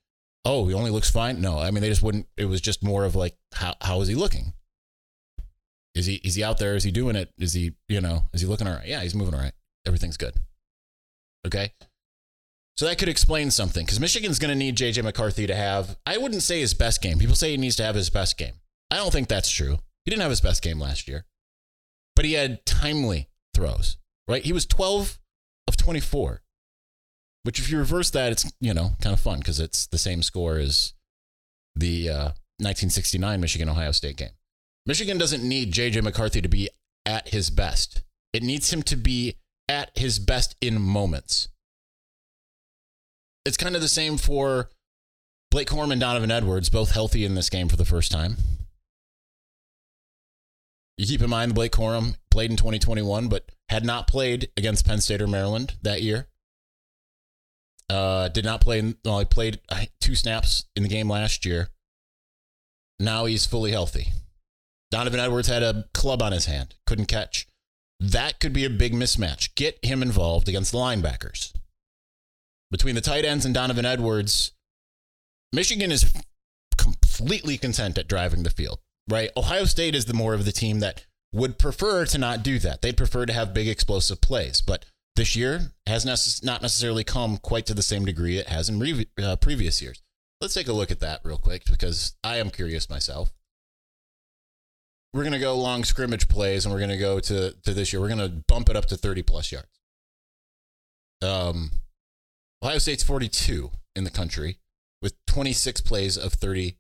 oh, 0.45 0.67
he 0.67 0.75
only 0.75 0.91
looks 0.91 1.11
fine. 1.11 1.41
No, 1.41 1.59
I 1.59 1.71
mean 1.71 1.83
they 1.83 1.89
just 1.89 2.03
wouldn't. 2.03 2.29
It 2.37 2.45
was 2.45 2.61
just 2.61 2.83
more 2.83 3.05
of 3.05 3.17
like, 3.17 3.37
how 3.55 3.75
how 3.81 4.01
is 4.03 4.09
he 4.09 4.15
looking? 4.15 4.53
Is 5.95 6.07
he 6.07 6.17
is 6.17 6.35
he 6.35 6.45
out 6.45 6.59
there? 6.59 6.77
Is 6.77 6.85
he 6.85 6.91
doing 6.91 7.17
it? 7.17 7.33
Is 7.39 7.55
he 7.55 7.73
you 7.89 8.01
know 8.01 8.25
is 8.33 8.41
he 8.41 8.47
looking 8.47 8.67
all 8.67 8.75
right? 8.75 8.87
Yeah, 8.87 9.01
he's 9.01 9.15
moving 9.15 9.35
all 9.35 9.41
right. 9.41 9.53
Everything's 9.87 10.17
good. 10.17 10.35
Okay. 11.47 11.73
So 12.77 12.87
that 12.87 12.99
could 12.99 13.09
explain 13.09 13.51
something 13.51 13.85
because 13.85 14.01
Michigan's 14.01 14.39
going 14.39 14.51
to 14.51 14.57
need 14.57 14.77
JJ 14.77 15.05
McCarthy 15.05 15.47
to 15.47 15.55
have, 15.55 15.97
I 16.05 16.19
wouldn't 16.19 16.43
say 16.43 16.61
his 16.61 16.75
best 16.75 17.01
game. 17.01 17.19
People 17.19 17.37
say 17.37 17.53
he 17.53 17.57
needs 17.57 17.77
to 17.77 17.85
have 17.85 17.95
his 17.95 18.11
best 18.11 18.37
game. 18.37 18.55
I 18.91 18.97
don't 18.97 19.13
think 19.13 19.29
that's 19.29 19.51
true. 19.51 19.79
He 20.05 20.11
didn't 20.11 20.23
have 20.23 20.31
his 20.31 20.41
best 20.41 20.63
game 20.63 20.81
last 20.81 21.07
year, 21.07 21.25
but 22.17 22.25
he 22.25 22.33
had 22.33 22.67
timely 22.67 23.29
throws, 23.55 23.97
right? 24.27 24.43
He 24.43 24.53
was 24.53 24.67
12 24.67 25.19
of 25.69 25.77
24, 25.77 26.43
which 27.45 27.61
if 27.61 27.71
you 27.71 27.79
reverse 27.79 28.11
that, 28.11 28.33
it's, 28.33 28.53
you 28.61 28.75
know, 28.75 28.93
kind 29.01 29.15
of 29.15 29.21
fun 29.21 29.39
because 29.39 29.61
it's 29.61 29.87
the 29.87 29.99
same 29.99 30.23
score 30.23 30.59
as 30.59 30.95
the 31.77 32.09
uh, 32.09 32.25
1969 32.59 33.41
Michigan 33.41 33.69
Ohio 33.69 33.93
State 33.93 34.17
game. 34.17 34.31
Michigan 34.85 35.17
doesn't 35.17 35.43
need 35.43 35.73
JJ 35.73 36.03
McCarthy 36.03 36.43
to 36.43 36.49
be 36.49 36.69
at 37.07 37.29
his 37.29 37.51
best, 37.51 38.03
it 38.33 38.43
needs 38.43 38.73
him 38.73 38.83
to 38.83 38.97
be 38.97 39.37
at 39.69 39.91
his 39.95 40.19
best 40.19 40.57
in 40.61 40.81
moments. 40.81 41.49
It's 43.45 43.57
kind 43.57 43.75
of 43.75 43.83
the 43.83 43.89
same 43.89 44.17
for 44.17 44.71
Blake 45.51 45.69
Corum 45.69 45.93
and 45.93 46.01
Donovan 46.01 46.31
Edwards, 46.31 46.71
both 46.71 46.93
healthy 46.93 47.25
in 47.25 47.35
this 47.35 47.51
game 47.51 47.69
for 47.69 47.77
the 47.77 47.85
first 47.85 48.11
time. 48.11 48.37
You 50.97 51.07
keep 51.07 51.23
in 51.23 51.31
mind 51.31 51.55
Blake 51.55 51.73
Corum 51.73 52.17
played 52.31 52.51
in 52.51 52.57
2021, 52.57 53.29
but 53.29 53.51
had 53.69 53.85
not 53.85 54.07
played 54.07 54.51
against 54.57 54.87
Penn 54.87 55.01
State 55.01 55.21
or 55.21 55.27
Maryland 55.27 55.77
that 55.83 56.03
year. 56.03 56.29
Uh, 57.91 58.29
did 58.29 58.45
not 58.45 58.61
play. 58.61 58.95
Well, 59.05 59.19
he 59.19 59.25
played 59.25 59.61
two 60.01 60.15
snaps 60.15 60.65
in 60.75 60.83
the 60.83 60.89
game 60.89 61.11
last 61.11 61.45
year. 61.45 61.69
Now 62.99 63.27
he's 63.27 63.45
fully 63.45 63.73
healthy. 63.73 64.13
Donovan 64.91 65.21
Edwards 65.21 65.49
had 65.49 65.63
a 65.63 65.85
club 65.93 66.23
on 66.23 66.33
his 66.33 66.47
hand, 66.47 66.77
couldn't 66.87 67.07
catch. 67.07 67.49
That 68.05 68.39
could 68.39 68.53
be 68.53 68.67
a 68.67 68.71
big 68.71 68.93
mismatch. 68.93 69.55
Get 69.55 69.83
him 69.83 70.03
involved 70.03 70.47
against 70.47 70.73
the 70.73 70.79
linebackers. 70.79 71.55
Between 72.71 72.95
the 72.95 73.01
tight 73.01 73.25
ends 73.25 73.47
and 73.47 73.55
Donovan 73.55 73.87
Edwards, 73.87 74.53
Michigan 75.55 75.91
is 75.91 76.13
completely 76.77 77.57
content 77.57 77.97
at 77.97 78.07
driving 78.07 78.43
the 78.43 78.51
field, 78.51 78.81
right? 79.09 79.31
Ohio 79.37 79.65
State 79.65 79.95
is 79.95 80.05
the 80.05 80.13
more 80.13 80.35
of 80.35 80.45
the 80.45 80.53
team 80.53 80.81
that 80.81 81.07
would 81.33 81.59
prefer 81.59 82.05
to 82.05 82.19
not 82.19 82.43
do 82.43 82.59
that. 82.59 82.83
They'd 82.83 82.97
prefer 82.97 83.25
to 83.25 83.33
have 83.33 83.55
big 83.55 83.69
explosive 83.69 84.21
plays, 84.21 84.61
but 84.61 84.85
this 85.17 85.35
year 85.35 85.73
has 85.87 86.05
not 86.05 86.61
necessarily 86.61 87.05
come 87.05 87.39
quite 87.39 87.65
to 87.67 87.75
the 87.75 87.83
same 87.83 88.05
degree 88.05 88.37
it 88.37 88.49
has 88.49 88.69
in 88.69 89.07
uh, 89.23 89.37
previous 89.37 89.81
years. 89.81 90.03
Let's 90.43 90.55
take 90.55 90.69
a 90.69 90.75
look 90.75 90.91
at 90.91 91.01
that 91.01 91.21
real 91.25 91.39
quick 91.39 91.65
because 91.65 92.17
I 92.23 92.37
am 92.37 92.51
curious 92.51 92.91
myself 92.91 93.33
we're 95.15 95.23
going 95.23 95.33
to 95.33 95.39
go 95.39 95.57
long 95.57 95.85
scrimmage 95.85 96.27
plays 96.27 96.67
and 96.67 96.75
we're 96.75 96.81
going 96.81 96.91
to 96.91 96.97
go 96.99 97.21
to, 97.21 97.53
to 97.63 97.73
this 97.73 97.93
year. 97.93 98.03
We're 98.03 98.09
going 98.09 98.19
to 98.19 98.43
bump 98.49 98.69
it 98.69 98.75
up 98.75 98.87
to 98.87 98.97
30 98.97 99.23
plus 99.23 99.53
yards. 99.53 99.81
Um, 101.23 101.71
Ohio 102.63 102.79
State's 102.79 103.05
42 103.05 103.71
in 103.95 104.03
the 104.03 104.11
country 104.11 104.59
with 105.01 105.15
26 105.29 105.83
plays 105.83 106.19
of 106.19 106.33
30 106.33 106.79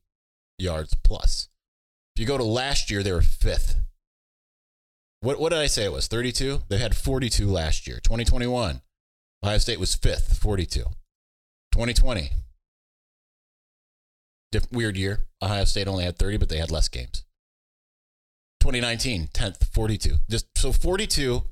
yards 0.58 0.96
plus. 1.04 1.48
If 2.16 2.20
you 2.20 2.26
go 2.26 2.36
to 2.36 2.44
last 2.44 2.90
year, 2.90 3.04
they 3.04 3.12
were 3.12 3.22
fifth. 3.22 3.76
What, 5.20 5.38
what 5.38 5.50
did 5.50 5.60
I 5.60 5.66
say 5.66 5.84
it 5.84 5.92
was? 5.92 6.08
32? 6.08 6.62
They 6.68 6.78
had 6.78 6.96
42 6.96 7.46
last 7.46 7.86
year. 7.86 8.00
2021, 8.02 8.82
Ohio 9.44 9.58
State 9.58 9.78
was 9.78 9.94
fifth, 9.94 10.38
42. 10.38 10.80
2020, 11.72 12.30
diff- 14.50 14.72
weird 14.72 14.96
year. 14.96 15.20
Ohio 15.40 15.64
State 15.64 15.86
only 15.86 16.02
had 16.02 16.18
30, 16.18 16.36
but 16.38 16.48
they 16.48 16.58
had 16.58 16.72
less 16.72 16.88
games. 16.88 17.24
2019, 18.64 19.28
10th, 19.34 19.74
42. 19.74 20.16
Just 20.30 20.46
so 20.56 20.72
42 20.72 21.42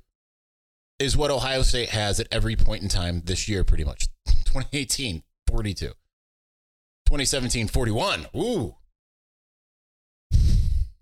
is 0.98 1.14
what 1.14 1.30
Ohio 1.30 1.60
State 1.60 1.90
has 1.90 2.18
at 2.18 2.26
every 2.32 2.56
point 2.56 2.82
in 2.82 2.88
time 2.88 3.20
this 3.26 3.50
year, 3.50 3.64
pretty 3.64 3.84
much. 3.84 4.06
2018, 4.26 5.22
42. 5.46 5.88
2017, 5.88 7.68
41. 7.68 8.26
Ooh. 8.34 8.76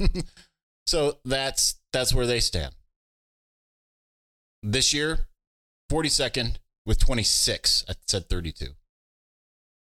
so 0.88 1.18
that's 1.24 1.76
that's 1.92 2.12
where 2.12 2.26
they 2.26 2.40
stand. 2.40 2.74
This 4.64 4.92
year, 4.92 5.28
42nd 5.92 6.56
with 6.86 6.98
26. 6.98 7.84
I 7.88 7.92
said 8.08 8.28
32. 8.28 8.66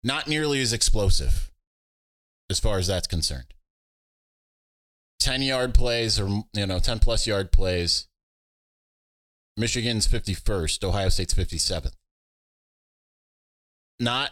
Not 0.04 0.28
nearly 0.28 0.60
as 0.60 0.74
explosive 0.74 1.50
as 2.50 2.60
far 2.60 2.76
as 2.76 2.88
that's 2.88 3.06
concerned. 3.06 3.54
10 5.20 5.42
yard 5.42 5.74
plays 5.74 6.18
or, 6.20 6.28
you 6.52 6.66
know, 6.66 6.78
10 6.78 6.98
plus 6.98 7.26
yard 7.26 7.52
plays. 7.52 8.06
Michigan's 9.56 10.06
51st, 10.06 10.84
Ohio 10.84 11.08
State's 11.08 11.34
57th. 11.34 11.94
Not 13.98 14.30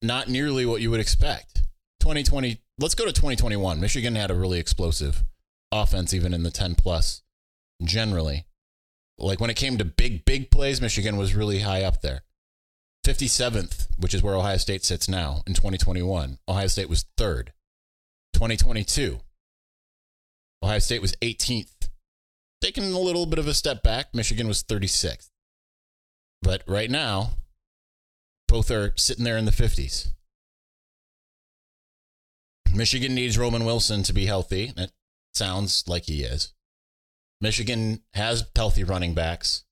not 0.00 0.28
nearly 0.28 0.64
what 0.64 0.80
you 0.80 0.90
would 0.92 1.00
expect. 1.00 1.62
2020, 2.00 2.60
let's 2.78 2.94
go 2.94 3.04
to 3.04 3.12
2021. 3.12 3.80
Michigan 3.80 4.14
had 4.14 4.30
a 4.30 4.34
really 4.34 4.60
explosive 4.60 5.24
offense 5.72 6.14
even 6.14 6.32
in 6.32 6.44
the 6.44 6.52
10 6.52 6.76
plus 6.76 7.22
generally. 7.82 8.46
Like 9.18 9.40
when 9.40 9.50
it 9.50 9.56
came 9.56 9.76
to 9.78 9.84
big 9.84 10.24
big 10.24 10.50
plays, 10.52 10.80
Michigan 10.80 11.16
was 11.16 11.34
really 11.34 11.60
high 11.60 11.82
up 11.82 12.00
there. 12.00 12.22
57th, 13.04 13.88
which 13.98 14.14
is 14.14 14.22
where 14.22 14.36
Ohio 14.36 14.58
State 14.58 14.84
sits 14.84 15.08
now 15.08 15.42
in 15.46 15.54
2021. 15.54 16.38
Ohio 16.48 16.66
State 16.66 16.88
was 16.88 17.06
3rd. 17.16 17.48
2022, 18.34 19.18
Ohio 20.62 20.78
State 20.78 21.02
was 21.02 21.14
18th, 21.22 21.88
taking 22.60 22.92
a 22.92 22.98
little 22.98 23.26
bit 23.26 23.38
of 23.38 23.46
a 23.46 23.54
step 23.54 23.82
back. 23.82 24.14
Michigan 24.14 24.48
was 24.48 24.62
36th. 24.62 25.30
But 26.42 26.62
right 26.66 26.90
now, 26.90 27.32
both 28.46 28.70
are 28.70 28.92
sitting 28.96 29.24
there 29.24 29.36
in 29.36 29.44
the 29.44 29.50
50s. 29.50 30.08
Michigan 32.74 33.14
needs 33.14 33.38
Roman 33.38 33.64
Wilson 33.64 34.02
to 34.04 34.12
be 34.12 34.26
healthy. 34.26 34.72
It 34.76 34.92
sounds 35.34 35.84
like 35.86 36.04
he 36.04 36.22
is. 36.22 36.52
Michigan 37.40 38.02
has 38.14 38.44
healthy 38.54 38.84
running 38.84 39.14
backs. 39.14 39.64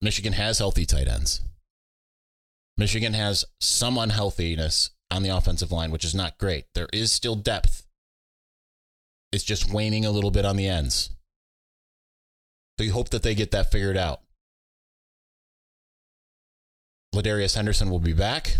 Michigan 0.00 0.34
has 0.34 0.58
healthy 0.58 0.86
tight 0.86 1.08
ends. 1.08 1.40
Michigan 2.76 3.12
has 3.14 3.44
some 3.60 3.98
unhealthiness 3.98 4.90
on 5.10 5.22
the 5.22 5.36
offensive 5.36 5.72
line, 5.72 5.90
which 5.90 6.04
is 6.04 6.14
not 6.14 6.38
great. 6.38 6.66
There 6.74 6.88
is 6.92 7.12
still 7.12 7.34
depth. 7.34 7.84
It's 9.32 9.44
just 9.44 9.72
waning 9.72 10.04
a 10.04 10.10
little 10.10 10.30
bit 10.30 10.44
on 10.44 10.56
the 10.56 10.68
ends. 10.68 11.10
So 12.78 12.84
you 12.84 12.92
hope 12.92 13.10
that 13.10 13.22
they 13.22 13.34
get 13.34 13.50
that 13.50 13.70
figured 13.70 13.96
out. 13.96 14.20
LaDarius 17.14 17.56
Henderson 17.56 17.90
will 17.90 17.98
be 17.98 18.12
back. 18.12 18.56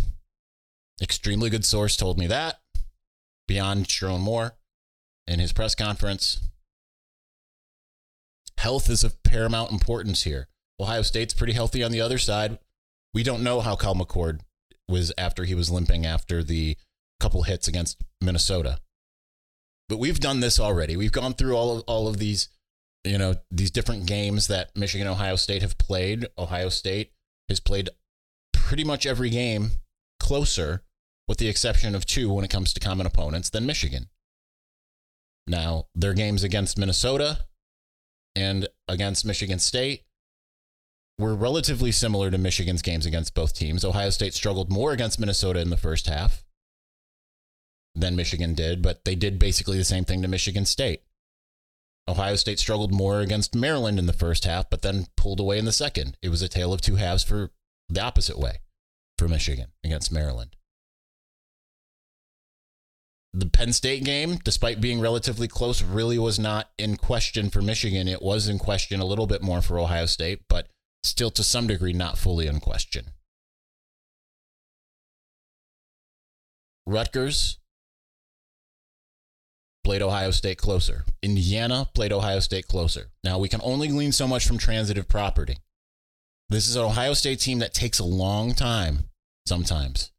Extremely 1.00 1.48
good 1.50 1.64
source 1.64 1.96
told 1.96 2.18
me 2.18 2.26
that. 2.26 2.56
Beyond 3.46 3.86
Sherrone 3.86 4.20
Moore 4.20 4.54
in 5.26 5.38
his 5.38 5.52
press 5.52 5.74
conference. 5.74 6.40
Health 8.58 8.90
is 8.90 9.04
of 9.04 9.22
paramount 9.22 9.70
importance 9.70 10.24
here. 10.24 10.48
Ohio 10.80 11.02
State's 11.02 11.34
pretty 11.34 11.52
healthy 11.52 11.84
on 11.84 11.92
the 11.92 12.00
other 12.00 12.18
side. 12.18 12.58
We 13.14 13.22
don't 13.22 13.44
know 13.44 13.60
how 13.60 13.76
Kyle 13.76 13.94
McCord 13.94 14.40
was 14.88 15.12
after 15.16 15.44
he 15.44 15.54
was 15.54 15.70
limping 15.70 16.04
after 16.04 16.42
the 16.42 16.76
couple 17.20 17.44
hits 17.44 17.68
against 17.68 18.02
Minnesota. 18.20 18.80
But 19.88 19.98
we've 19.98 20.20
done 20.20 20.40
this 20.40 20.60
already. 20.60 20.96
We've 20.96 21.12
gone 21.12 21.34
through 21.34 21.56
all 21.56 21.78
of 21.78 21.84
all 21.86 22.08
of 22.08 22.18
these, 22.18 22.48
you 23.04 23.18
know, 23.18 23.36
these 23.50 23.70
different 23.70 24.06
games 24.06 24.46
that 24.48 24.76
Michigan 24.76 25.06
Ohio 25.06 25.36
State 25.36 25.62
have 25.62 25.78
played. 25.78 26.26
Ohio 26.36 26.68
State 26.68 27.12
has 27.48 27.60
played 27.60 27.88
pretty 28.52 28.84
much 28.84 29.06
every 29.06 29.30
game 29.30 29.70
closer, 30.20 30.82
with 31.26 31.38
the 31.38 31.48
exception 31.48 31.94
of 31.94 32.04
two 32.04 32.32
when 32.32 32.44
it 32.44 32.50
comes 32.50 32.74
to 32.74 32.80
common 32.80 33.06
opponents, 33.06 33.48
than 33.48 33.64
Michigan. 33.64 34.08
Now, 35.46 35.86
their 35.94 36.12
games 36.12 36.44
against 36.44 36.78
Minnesota 36.78 37.46
and 38.36 38.68
against 38.86 39.24
Michigan 39.24 39.58
State 39.58 40.04
were 41.18 41.34
relatively 41.34 41.92
similar 41.92 42.30
to 42.30 42.36
Michigan's 42.36 42.82
games 42.82 43.06
against 43.06 43.34
both 43.34 43.54
teams. 43.54 43.86
Ohio 43.86 44.10
State 44.10 44.34
struggled 44.34 44.70
more 44.70 44.92
against 44.92 45.18
Minnesota 45.18 45.60
in 45.60 45.70
the 45.70 45.78
first 45.78 46.06
half 46.06 46.44
than 47.94 48.16
Michigan 48.16 48.54
did, 48.54 48.82
but 48.82 49.04
they 49.04 49.14
did 49.14 49.38
basically 49.38 49.78
the 49.78 49.84
same 49.84 50.04
thing 50.04 50.22
to 50.22 50.28
Michigan 50.28 50.64
State. 50.64 51.02
Ohio 52.08 52.36
State 52.36 52.58
struggled 52.58 52.92
more 52.92 53.20
against 53.20 53.54
Maryland 53.54 53.98
in 53.98 54.06
the 54.06 54.12
first 54.12 54.44
half, 54.44 54.70
but 54.70 54.82
then 54.82 55.06
pulled 55.16 55.40
away 55.40 55.58
in 55.58 55.66
the 55.66 55.72
second. 55.72 56.16
It 56.22 56.30
was 56.30 56.40
a 56.40 56.48
tale 56.48 56.72
of 56.72 56.80
two 56.80 56.96
halves 56.96 57.22
for 57.22 57.50
the 57.88 58.00
opposite 58.00 58.38
way 58.38 58.58
for 59.18 59.28
Michigan 59.28 59.68
against 59.84 60.12
Maryland. 60.12 60.56
The 63.34 63.46
Penn 63.46 63.74
State 63.74 64.04
game, 64.04 64.38
despite 64.42 64.80
being 64.80 65.00
relatively 65.00 65.48
close, 65.48 65.82
really 65.82 66.18
was 66.18 66.38
not 66.38 66.70
in 66.78 66.96
question 66.96 67.50
for 67.50 67.60
Michigan. 67.60 68.08
It 68.08 68.22
was 68.22 68.48
in 68.48 68.58
question 68.58 69.00
a 69.00 69.04
little 69.04 69.26
bit 69.26 69.42
more 69.42 69.60
for 69.60 69.78
Ohio 69.78 70.06
State, 70.06 70.42
but 70.48 70.68
still 71.02 71.30
to 71.32 71.44
some 71.44 71.66
degree 71.66 71.92
not 71.92 72.16
fully 72.16 72.46
in 72.46 72.58
question. 72.58 73.10
Rutgers 76.86 77.58
played 79.88 80.02
Ohio 80.02 80.30
State 80.30 80.58
closer. 80.58 81.06
Indiana 81.22 81.88
played 81.94 82.12
Ohio 82.12 82.40
State 82.40 82.68
closer. 82.68 83.06
Now, 83.24 83.38
we 83.38 83.48
can 83.48 83.62
only 83.64 83.88
glean 83.88 84.12
so 84.12 84.28
much 84.28 84.46
from 84.46 84.58
transitive 84.58 85.08
property. 85.08 85.56
This 86.50 86.68
is 86.68 86.76
an 86.76 86.84
Ohio 86.84 87.14
State 87.14 87.40
team 87.40 87.60
that 87.60 87.72
takes 87.72 87.98
a 87.98 88.04
long 88.04 88.52
time 88.52 89.04
sometimes 89.46 90.12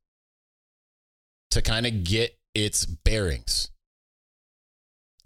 to 1.51 1.61
kind 1.61 1.85
of 1.85 2.03
get 2.03 2.35
its 2.55 2.83
bearings 2.83 3.69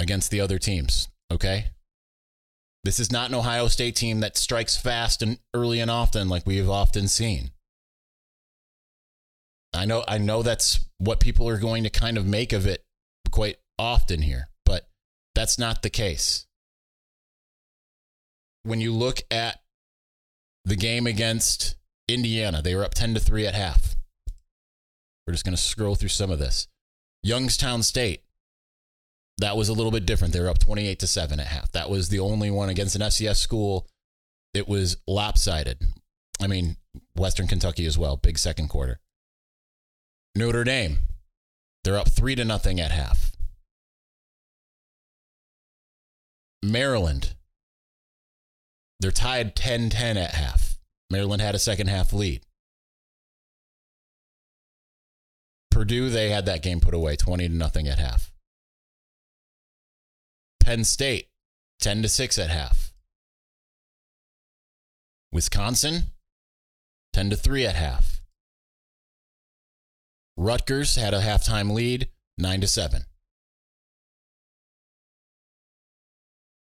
against 0.01 0.29
the 0.29 0.41
other 0.41 0.59
teams, 0.59 1.07
okay? 1.31 1.67
This 2.83 2.99
is 2.99 3.13
not 3.13 3.29
an 3.29 3.35
Ohio 3.35 3.69
State 3.69 3.95
team 3.95 4.19
that 4.19 4.35
strikes 4.35 4.75
fast 4.75 5.21
and 5.21 5.39
early 5.53 5.79
and 5.79 5.89
often 5.89 6.27
like 6.27 6.45
we 6.45 6.57
have 6.57 6.69
often 6.69 7.07
seen. 7.07 7.51
I 9.73 9.85
know 9.85 10.03
I 10.05 10.17
know 10.17 10.43
that's 10.43 10.83
what 10.97 11.21
people 11.21 11.47
are 11.47 11.57
going 11.57 11.83
to 11.85 11.89
kind 11.89 12.17
of 12.17 12.25
make 12.25 12.51
of 12.51 12.67
it 12.67 12.83
quite 13.31 13.55
often 13.77 14.21
here, 14.21 14.49
but 14.65 14.87
that's 15.35 15.57
not 15.57 15.81
the 15.81 15.89
case. 15.89 16.45
When 18.63 18.79
you 18.79 18.93
look 18.93 19.21
at 19.29 19.59
the 20.65 20.75
game 20.75 21.05
against 21.05 21.75
Indiana, 22.07 22.61
they 22.61 22.75
were 22.75 22.85
up 22.85 22.93
10 22.93 23.13
to 23.15 23.19
3 23.19 23.47
at 23.47 23.53
half. 23.53 23.95
We're 25.25 25.33
just 25.33 25.45
going 25.45 25.55
to 25.55 25.61
scroll 25.61 25.95
through 25.95 26.09
some 26.09 26.31
of 26.31 26.39
this. 26.39 26.67
Youngstown 27.23 27.83
State, 27.83 28.23
that 29.37 29.57
was 29.57 29.69
a 29.69 29.73
little 29.73 29.91
bit 29.91 30.05
different. 30.05 30.33
They 30.33 30.39
were 30.39 30.49
up 30.49 30.59
28 30.59 30.99
to 30.99 31.07
7 31.07 31.39
at 31.39 31.47
half. 31.47 31.71
That 31.71 31.89
was 31.89 32.09
the 32.09 32.19
only 32.19 32.51
one 32.51 32.69
against 32.69 32.95
an 32.95 33.01
FCS 33.01 33.37
school. 33.37 33.87
It 34.53 34.67
was 34.67 34.97
lopsided. 35.07 35.81
I 36.41 36.47
mean, 36.47 36.77
Western 37.15 37.47
Kentucky 37.47 37.85
as 37.85 37.97
well, 37.97 38.17
big 38.17 38.37
second 38.37 38.69
quarter. 38.69 38.99
Notre 40.35 40.63
Dame, 40.63 40.99
they're 41.83 41.97
up 41.97 42.09
3 42.09 42.35
to 42.35 42.45
nothing 42.45 42.79
at 42.79 42.91
half. 42.91 43.32
Maryland, 46.63 47.35
they're 49.01 49.11
tied 49.11 49.53
10 49.55 49.89
10 49.89 50.17
at 50.17 50.31
half. 50.31 50.77
Maryland 51.09 51.41
had 51.41 51.55
a 51.55 51.59
second 51.59 51.87
half 51.87 52.13
lead. 52.13 52.41
Purdue, 55.69 56.09
they 56.09 56.29
had 56.29 56.45
that 56.45 56.61
game 56.61 56.79
put 56.79 56.93
away 56.93 57.17
20 57.17 57.49
to 57.49 57.53
nothing 57.53 57.87
at 57.87 57.99
half. 57.99 58.31
Penn 60.61 60.85
State, 60.85 61.27
10 61.81 62.03
to 62.03 62.07
6 62.07 62.39
at 62.39 62.49
half. 62.49 62.93
Wisconsin, 65.33 66.03
10 67.11 67.31
to 67.31 67.35
3 67.35 67.65
at 67.65 67.75
half. 67.75 68.21
Rutgers 70.37 70.95
had 70.95 71.13
a 71.13 71.21
halftime 71.21 71.73
lead, 71.73 72.09
9 72.37 72.61
to 72.61 72.67
7. 72.67 73.03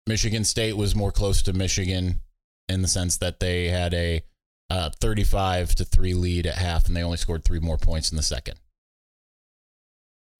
Michigan 0.06 0.44
State 0.44 0.76
was 0.76 0.94
more 0.94 1.12
close 1.12 1.42
to 1.42 1.52
Michigan 1.52 2.20
in 2.68 2.82
the 2.82 2.88
sense 2.88 3.16
that 3.18 3.40
they 3.40 3.68
had 3.68 3.94
a 3.94 4.22
uh, 4.70 4.90
35 5.00 5.74
to 5.76 5.84
3 5.84 6.14
lead 6.14 6.46
at 6.46 6.56
half 6.56 6.86
and 6.86 6.96
they 6.96 7.02
only 7.02 7.16
scored 7.16 7.44
three 7.44 7.60
more 7.60 7.78
points 7.78 8.10
in 8.10 8.16
the 8.16 8.22
second. 8.22 8.58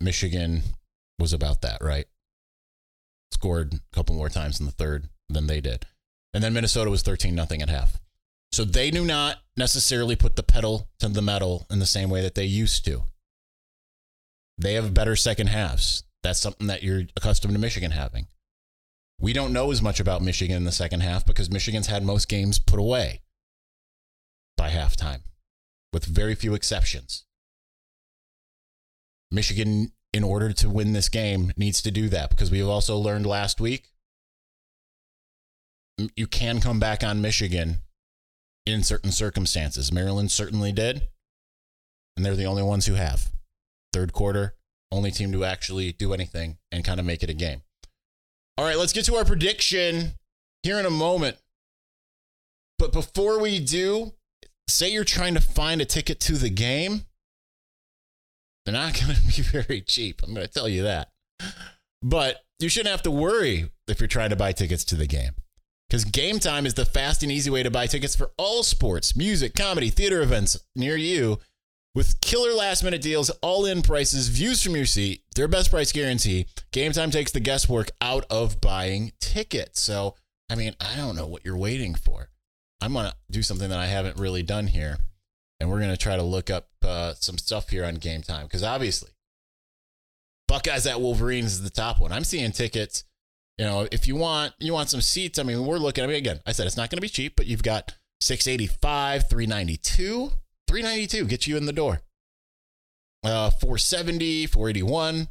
Michigan 0.01 0.63
was 1.19 1.33
about 1.33 1.63
that, 1.63 1.79
right? 1.83 2.07
Scored 3.33 3.75
a 3.75 3.95
couple 3.95 4.17
more 4.17 4.29
times 4.29 4.61
in 4.61 4.67
the 4.67 4.73
third 4.73 5.09
than 5.29 5.47
they 5.47 5.61
did. 5.61 5.87
And 6.33 6.43
then 6.43 6.53
Minnesota 6.53 6.91
was 6.91 7.03
13 7.03 7.35
nothing 7.35 7.63
at 7.63 7.69
half. 7.71 8.01
So 8.53 8.65
they 8.65 8.91
do 8.91 9.05
not 9.05 9.39
necessarily 9.57 10.17
put 10.17 10.37
the 10.37 10.43
pedal 10.43 10.89
to 11.01 11.09
the 11.09 11.23
metal 11.23 11.67
in 11.71 11.79
the 11.79 11.87
same 11.87 12.11
way 12.11 12.23
that 12.23 12.35
they 12.35 12.45
used 12.45 12.85
to. 12.85 13.05
They 14.59 14.75
have 14.75 14.95
better 14.95 15.17
second 15.17 15.49
halves. 15.49 16.05
That's 16.23 16.41
something 16.41 16.69
that 16.69 16.83
you're 16.83 17.03
accustomed 17.17 17.55
to 17.55 17.61
Michigan 17.61 17.91
having. 17.91 18.27
We 19.21 19.33
don't 19.33 19.53
know 19.53 19.71
as 19.71 19.81
much 19.81 20.01
about 20.01 20.23
Michigan 20.23 20.57
in 20.57 20.65
the 20.65 20.73
second 20.73 21.01
half 21.01 21.25
because 21.25 21.51
Michigan's 21.51 21.87
had 21.87 22.05
most 22.05 22.29
games 22.29 22.59
put 22.59 22.79
away 22.79 23.23
by 24.57 24.71
halftime, 24.71 25.23
with 25.93 26.05
very 26.05 26.35
few 26.35 26.55
exceptions. 26.55 27.25
Michigan, 29.31 29.93
in 30.13 30.25
order 30.25 30.53
to 30.53 30.69
win 30.69 30.93
this 30.93 31.09
game, 31.09 31.53
needs 31.57 31.81
to 31.83 31.91
do 31.91 32.09
that 32.09 32.31
because 32.31 32.51
we 32.51 32.59
have 32.59 32.69
also 32.69 32.97
learned 32.97 33.27
last 33.27 33.61
week 33.61 33.95
you 36.17 36.27
can 36.27 36.61
come 36.61 36.81
back 36.81 37.05
on 37.05 37.21
Michigan 37.21 37.79
in 38.67 38.83
certain 38.83 39.13
circumstances. 39.13 39.93
Maryland 39.93 40.31
certainly 40.31 40.73
did, 40.73 41.09
and 42.17 42.25
they're 42.25 42.37
the 42.37 42.47
only 42.47 42.63
ones 42.63 42.87
who 42.87 42.95
have. 42.95 43.31
Third 43.93 44.13
quarter, 44.13 44.55
only 44.91 45.11
team 45.11 45.33
to 45.33 45.45
actually 45.45 45.93
do 45.93 46.13
anything 46.13 46.59
and 46.73 46.85
kind 46.85 46.99
of 46.99 47.07
make 47.07 47.23
it 47.23 47.31
a 47.31 47.35
game. 47.35 47.63
All 48.57 48.65
right, 48.65 48.79
let's 48.79 48.93
get 48.93 49.05
to 49.07 49.17
our 49.17 49.25
prediction 49.25 50.13
here 50.63 50.79
in 50.79 50.87
a 50.87 50.91
moment. 50.91 51.37
But 52.79 52.93
before 52.93 53.41
we 53.41 53.59
do, 53.59 54.13
say 54.69 54.93
you're 54.93 55.05
trying 55.05 55.35
to 55.35 55.41
find 55.41 55.81
a 55.81 55.85
ticket 55.85 56.21
to 56.21 56.35
the 56.35 56.51
game. 56.51 57.07
They're 58.65 58.75
not 58.75 58.95
going 59.01 59.17
to 59.17 59.23
be 59.23 59.43
very 59.43 59.81
cheap. 59.81 60.23
I'm 60.23 60.35
going 60.35 60.47
to 60.47 60.53
tell 60.53 60.69
you 60.69 60.85
that. 60.85 61.11
But 62.03 62.45
you 62.59 62.69
shouldn't 62.69 62.91
have 62.91 63.03
to 63.03 63.11
worry 63.11 63.71
if 63.89 64.01
you're 64.01 64.07
trying 64.09 64.31
to 64.31 64.37
buy 64.37 64.53
tickets 64.53 64.85
to 64.87 64.95
the 64.95 65.07
game. 65.07 65.33
Because 65.89 66.05
Game 66.05 66.39
Time 66.39 66.67
is 66.67 66.75
the 66.75 66.85
fast 66.85 67.23
and 67.23 67.31
easy 67.31 67.51
way 67.51 67.63
to 67.63 67.71
buy 67.71 67.87
tickets 67.87 68.17
for 68.17 68.33
all 68.37 68.63
sports, 68.63 69.15
music, 69.15 69.55
comedy, 69.55 69.91
theater 69.91 70.23
events 70.23 70.59
near 70.75 70.97
you. 70.97 71.39
With 71.95 72.21
killer 72.21 72.53
last 72.53 72.83
minute 72.83 73.03
deals, 73.03 73.31
all 73.41 73.65
in 73.65 73.81
prices, 73.81 74.27
views 74.27 74.61
from 74.61 74.75
your 74.75 74.85
seat, 74.85 75.23
their 75.37 75.47
best 75.47 75.71
price 75.71 75.93
guarantee, 75.93 76.47
Game 76.73 76.91
Time 76.91 77.13
takes 77.13 77.31
the 77.31 77.39
guesswork 77.39 77.91
out 78.01 78.25
of 78.29 78.61
buying 78.61 79.13
tickets. 79.21 79.81
So, 79.81 80.17
I 80.51 80.57
mean, 80.57 80.75
I 80.81 80.97
don't 80.97 81.15
know 81.15 81.29
what 81.29 81.45
you're 81.45 81.57
waiting 81.57 81.95
for. 81.95 82.31
I'm 82.81 82.95
going 82.95 83.07
to 83.07 83.15
do 83.31 83.45
something 83.45 83.69
that 83.69 83.79
I 83.79 83.87
haven't 83.87 84.19
really 84.19 84.43
done 84.43 84.67
here. 84.67 84.99
And 85.61 85.71
we're 85.71 85.79
going 85.79 85.93
to 85.93 85.97
try 85.97 86.17
to 86.17 86.23
look 86.25 86.51
up 86.51 86.67
uh, 86.83 87.15
some 87.15 87.39
stuff 87.39 87.69
here 87.69 87.85
on 87.85 87.95
Game 87.95 88.23
Time 88.23 88.47
because 88.47 88.65
obviously, 88.65 89.11
Buckeyes 90.49 90.89
at 90.89 91.01
Wolverines 91.01 91.53
is 91.53 91.63
the 91.63 91.71
top 91.71 92.01
one. 92.01 92.11
I'm 92.11 92.25
seeing 92.25 92.51
tickets. 92.51 93.05
You 93.57 93.67
know, 93.67 93.87
if 93.93 94.09
you 94.09 94.17
want 94.17 94.53
you 94.59 94.73
want 94.73 94.91
some 94.91 95.01
seats, 95.01 95.39
I 95.39 95.45
mean, 95.45 95.65
we're 95.65 95.79
looking. 95.79 96.03
I 96.03 96.09
mean, 96.09 96.17
again, 96.17 96.41
I 96.45 96.51
said 96.51 96.67
it's 96.67 96.77
not 96.77 96.91
going 96.91 96.97
to 96.97 97.03
be 97.03 97.09
cheap, 97.09 97.37
but 97.37 97.47
you've 97.47 97.63
got 97.63 97.95
685, 98.21 99.31
392 99.31 100.33
392 100.69 101.27
gets 101.27 101.47
you 101.47 101.57
in 101.57 101.67
the 101.67 101.73
door. 101.73 102.01
Uh, 103.23 103.51
470, 103.51 104.47
481. 104.47 105.29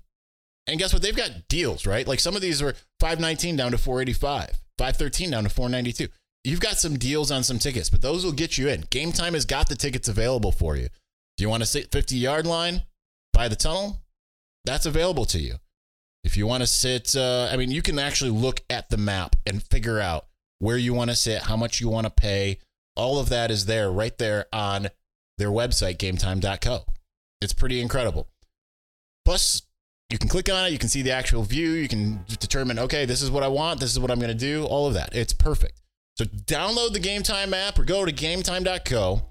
And 0.67 0.79
guess 0.79 0.93
what? 0.93 1.01
They've 1.01 1.15
got 1.15 1.47
deals, 1.49 1.85
right? 1.85 2.07
Like 2.07 2.19
some 2.19 2.35
of 2.35 2.41
these 2.41 2.61
are 2.61 2.73
519 2.99 3.55
down 3.55 3.71
to 3.71 3.77
485, 3.77 4.59
513 4.77 5.31
down 5.31 5.43
to 5.43 5.49
492. 5.49 6.07
You've 6.43 6.59
got 6.59 6.77
some 6.77 6.97
deals 6.97 7.31
on 7.31 7.43
some 7.43 7.59
tickets, 7.59 7.89
but 7.89 8.01
those 8.01 8.25
will 8.25 8.31
get 8.31 8.57
you 8.57 8.67
in. 8.67 8.85
Game 8.89 9.11
Time 9.11 9.33
has 9.33 9.45
got 9.45 9.69
the 9.69 9.75
tickets 9.75 10.07
available 10.07 10.51
for 10.51 10.75
you. 10.75 10.85
If 10.85 11.41
you 11.41 11.49
want 11.49 11.63
to 11.63 11.67
sit 11.67 11.91
50 11.91 12.15
yard 12.15 12.45
line 12.45 12.83
by 13.31 13.47
the 13.47 13.55
tunnel, 13.55 14.01
that's 14.65 14.85
available 14.85 15.25
to 15.25 15.39
you. 15.39 15.55
If 16.23 16.37
you 16.37 16.47
want 16.47 16.61
to 16.61 16.67
sit, 16.67 17.15
uh, 17.15 17.49
I 17.51 17.57
mean, 17.57 17.71
you 17.71 17.81
can 17.81 17.99
actually 17.99 18.31
look 18.31 18.61
at 18.69 18.89
the 18.89 18.97
map 18.97 19.35
and 19.45 19.61
figure 19.61 19.99
out 19.99 20.25
where 20.59 20.77
you 20.77 20.93
want 20.93 21.09
to 21.09 21.15
sit, 21.15 21.43
how 21.43 21.57
much 21.57 21.81
you 21.81 21.89
want 21.89 22.05
to 22.05 22.11
pay. 22.11 22.59
All 22.95 23.19
of 23.19 23.29
that 23.29 23.51
is 23.51 23.65
there 23.65 23.91
right 23.91 24.17
there 24.17 24.45
on 24.53 24.89
their 25.37 25.49
website, 25.49 25.97
gametime.co. 25.97 26.85
It's 27.41 27.53
pretty 27.53 27.81
incredible. 27.81 28.27
Plus, 29.25 29.63
you 30.09 30.17
can 30.17 30.29
click 30.29 30.49
on 30.51 30.65
it, 30.65 30.71
you 30.71 30.77
can 30.77 30.89
see 30.89 31.01
the 31.01 31.11
actual 31.11 31.43
view, 31.43 31.71
you 31.71 31.87
can 31.87 32.23
determine, 32.39 32.77
okay, 32.77 33.05
this 33.05 33.21
is 33.21 33.31
what 33.31 33.43
I 33.43 33.47
want, 33.47 33.79
this 33.79 33.91
is 33.91 33.99
what 33.99 34.11
I'm 34.11 34.19
going 34.19 34.29
to 34.29 34.35
do, 34.37 34.65
all 34.65 34.87
of 34.87 34.93
that. 34.93 35.15
It's 35.15 35.33
perfect. 35.33 35.81
So 36.15 36.25
download 36.25 36.93
the 36.93 36.99
Game 36.99 37.23
Time 37.23 37.53
app 37.53 37.79
or 37.79 37.83
go 37.83 38.05
to 38.05 38.11
gametime.co. 38.11 39.23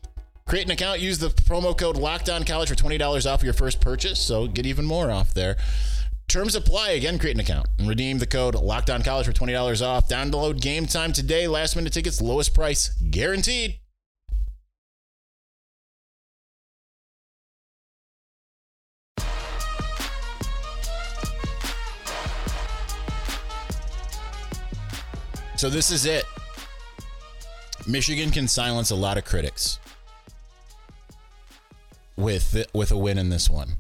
Create 0.45 0.65
an 0.65 0.73
account, 0.73 0.99
use 0.99 1.19
the 1.19 1.29
promo 1.29 1.77
code 1.77 1.97
LOCKEDON 1.97 2.47
College 2.47 2.69
for 2.69 2.75
$20 2.75 3.33
off 3.33 3.45
your 3.45 3.53
first 3.53 3.81
purchase, 3.81 4.21
so 4.21 4.49
get 4.49 4.67
even 4.67 4.85
more 4.85 5.11
off 5.11 5.33
there. 5.33 5.57
Terms 6.29 6.57
apply. 6.57 6.91
Again, 6.91 7.19
create 7.19 7.37
an 7.37 7.41
account 7.41 7.69
and 7.79 7.89
redeem 7.89 8.19
the 8.19 8.27
code 8.27 8.55
LOCKEDON 8.55 9.05
College 9.05 9.27
for 9.27 9.33
$20 9.33 9.87
off. 9.87 10.09
Download 10.09 10.61
Game 10.61 10.87
Time 10.87 11.13
today. 11.13 11.47
Last 11.47 11.77
minute 11.77 11.93
tickets, 11.93 12.21
lowest 12.21 12.55
price 12.55 12.89
guaranteed. 13.11 13.77
So 25.63 25.71
this 25.71 25.93
is 25.93 26.07
it. 26.07 26.25
Michigan 27.87 28.33
can 28.33 28.49
silence 28.49 28.91
a 28.91 28.97
lot 28.97 29.17
of 29.17 29.25
critics 29.25 29.79
with 32.17 32.67
with 32.75 32.91
a 32.91 32.97
win 32.97 33.17
in 33.17 33.29
this 33.29 33.49
one. 33.49 33.77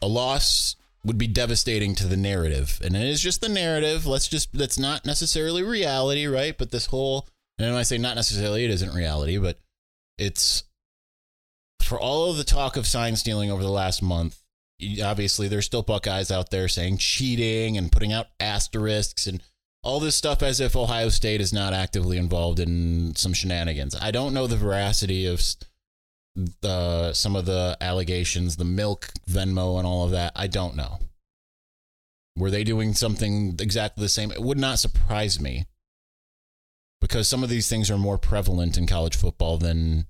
A 0.00 0.06
loss 0.06 0.76
would 1.04 1.18
be 1.18 1.26
devastating 1.26 1.96
to 1.96 2.06
the 2.06 2.16
narrative, 2.16 2.80
and 2.84 2.94
it 2.94 3.08
is 3.08 3.20
just 3.20 3.40
the 3.40 3.48
narrative. 3.48 4.06
Let's 4.06 4.28
just 4.28 4.56
that's 4.56 4.78
not 4.78 5.04
necessarily 5.04 5.64
reality, 5.64 6.28
right? 6.28 6.56
But 6.56 6.70
this 6.70 6.86
whole 6.86 7.26
and 7.58 7.68
when 7.68 7.80
I 7.80 7.82
say 7.82 7.98
not 7.98 8.14
necessarily, 8.14 8.64
it 8.64 8.70
isn't 8.70 8.94
reality, 8.94 9.36
but 9.36 9.58
it's 10.16 10.62
for 11.82 11.98
all 11.98 12.30
of 12.30 12.36
the 12.36 12.44
talk 12.44 12.76
of 12.76 12.86
sign 12.86 13.16
stealing 13.16 13.50
over 13.50 13.64
the 13.64 13.68
last 13.68 14.00
month. 14.00 14.44
Obviously, 15.02 15.48
there's 15.48 15.66
still 15.66 15.82
Buckeyes 15.82 16.30
out 16.30 16.52
there 16.52 16.68
saying 16.68 16.98
cheating 16.98 17.76
and 17.76 17.90
putting 17.90 18.12
out 18.12 18.28
asterisks 18.38 19.26
and 19.26 19.42
all 19.82 20.00
this 20.00 20.16
stuff 20.16 20.42
as 20.42 20.60
if 20.60 20.76
Ohio 20.76 21.08
State 21.08 21.40
is 21.40 21.52
not 21.52 21.72
actively 21.72 22.16
involved 22.18 22.58
in 22.58 23.14
some 23.14 23.32
shenanigans. 23.32 23.94
I 24.00 24.10
don't 24.10 24.34
know 24.34 24.46
the 24.46 24.56
veracity 24.56 25.26
of 25.26 25.42
the 26.60 27.12
some 27.12 27.36
of 27.36 27.46
the 27.46 27.76
allegations, 27.80 28.56
the 28.56 28.64
milk, 28.64 29.12
Venmo, 29.28 29.78
and 29.78 29.86
all 29.86 30.04
of 30.04 30.10
that. 30.12 30.32
I 30.36 30.46
don't 30.46 30.76
know. 30.76 30.98
Were 32.36 32.50
they 32.50 32.64
doing 32.64 32.94
something 32.94 33.56
exactly 33.58 34.02
the 34.02 34.08
same? 34.08 34.30
It 34.30 34.42
would 34.42 34.58
not 34.58 34.78
surprise 34.78 35.40
me 35.40 35.66
because 37.00 37.28
some 37.28 37.42
of 37.42 37.48
these 37.48 37.68
things 37.68 37.90
are 37.90 37.98
more 37.98 38.18
prevalent 38.18 38.78
in 38.78 38.86
college 38.86 39.16
football 39.16 39.58
than 39.58 40.06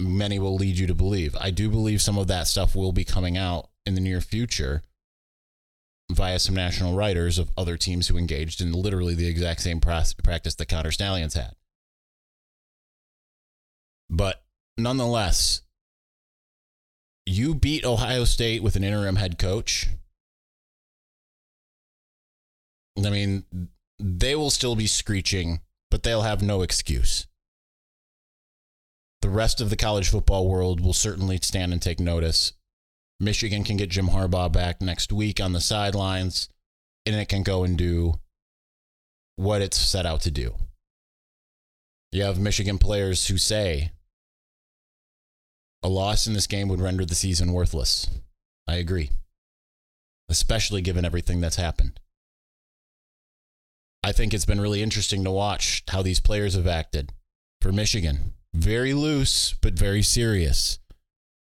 many 0.00 0.38
will 0.38 0.56
lead 0.56 0.78
you 0.78 0.86
to 0.86 0.94
believe. 0.94 1.36
I 1.40 1.50
do 1.50 1.68
believe 1.68 2.02
some 2.02 2.18
of 2.18 2.26
that 2.28 2.46
stuff 2.46 2.76
will 2.76 2.92
be 2.92 3.04
coming 3.04 3.36
out 3.36 3.68
in 3.86 3.94
the 3.94 4.00
near 4.00 4.20
future 4.20 4.82
via 6.10 6.38
some 6.38 6.54
national 6.54 6.94
writers 6.94 7.38
of 7.38 7.50
other 7.56 7.76
teams 7.76 8.08
who 8.08 8.18
engaged 8.18 8.60
in 8.60 8.72
literally 8.72 9.14
the 9.14 9.26
exact 9.26 9.62
same 9.62 9.80
practice 9.80 10.54
that 10.54 10.68
Connor 10.68 10.90
Stalions 10.90 11.34
had. 11.34 11.54
But 14.10 14.44
nonetheless, 14.76 15.62
you 17.26 17.54
beat 17.54 17.84
Ohio 17.84 18.24
State 18.24 18.62
with 18.62 18.76
an 18.76 18.84
interim 18.84 19.16
head 19.16 19.38
coach. 19.38 19.88
I 22.98 23.10
mean, 23.10 23.44
they 23.98 24.34
will 24.34 24.50
still 24.50 24.76
be 24.76 24.86
screeching, 24.86 25.60
but 25.90 26.02
they'll 26.02 26.22
have 26.22 26.42
no 26.42 26.60
excuse. 26.62 27.26
The 29.22 29.30
rest 29.30 29.62
of 29.62 29.70
the 29.70 29.76
college 29.76 30.10
football 30.10 30.46
world 30.46 30.80
will 30.80 30.92
certainly 30.92 31.38
stand 31.40 31.72
and 31.72 31.80
take 31.80 31.98
notice 31.98 32.52
Michigan 33.20 33.64
can 33.64 33.76
get 33.76 33.90
Jim 33.90 34.08
Harbaugh 34.08 34.52
back 34.52 34.80
next 34.80 35.12
week 35.12 35.40
on 35.40 35.52
the 35.52 35.60
sidelines, 35.60 36.48
and 37.06 37.14
it 37.14 37.28
can 37.28 37.42
go 37.42 37.64
and 37.64 37.78
do 37.78 38.14
what 39.36 39.62
it's 39.62 39.76
set 39.76 40.06
out 40.06 40.20
to 40.22 40.30
do. 40.30 40.54
You 42.12 42.22
have 42.22 42.38
Michigan 42.38 42.78
players 42.78 43.26
who 43.26 43.38
say 43.38 43.92
a 45.82 45.88
loss 45.88 46.26
in 46.26 46.32
this 46.32 46.46
game 46.46 46.68
would 46.68 46.80
render 46.80 47.04
the 47.04 47.14
season 47.14 47.52
worthless. 47.52 48.08
I 48.66 48.76
agree, 48.76 49.10
especially 50.28 50.80
given 50.80 51.04
everything 51.04 51.40
that's 51.40 51.56
happened. 51.56 52.00
I 54.02 54.12
think 54.12 54.32
it's 54.32 54.44
been 54.44 54.60
really 54.60 54.82
interesting 54.82 55.24
to 55.24 55.30
watch 55.30 55.82
how 55.88 56.02
these 56.02 56.20
players 56.20 56.54
have 56.54 56.66
acted 56.66 57.12
for 57.60 57.72
Michigan. 57.72 58.34
Very 58.54 58.94
loose, 58.94 59.54
but 59.60 59.74
very 59.74 60.02
serious. 60.02 60.78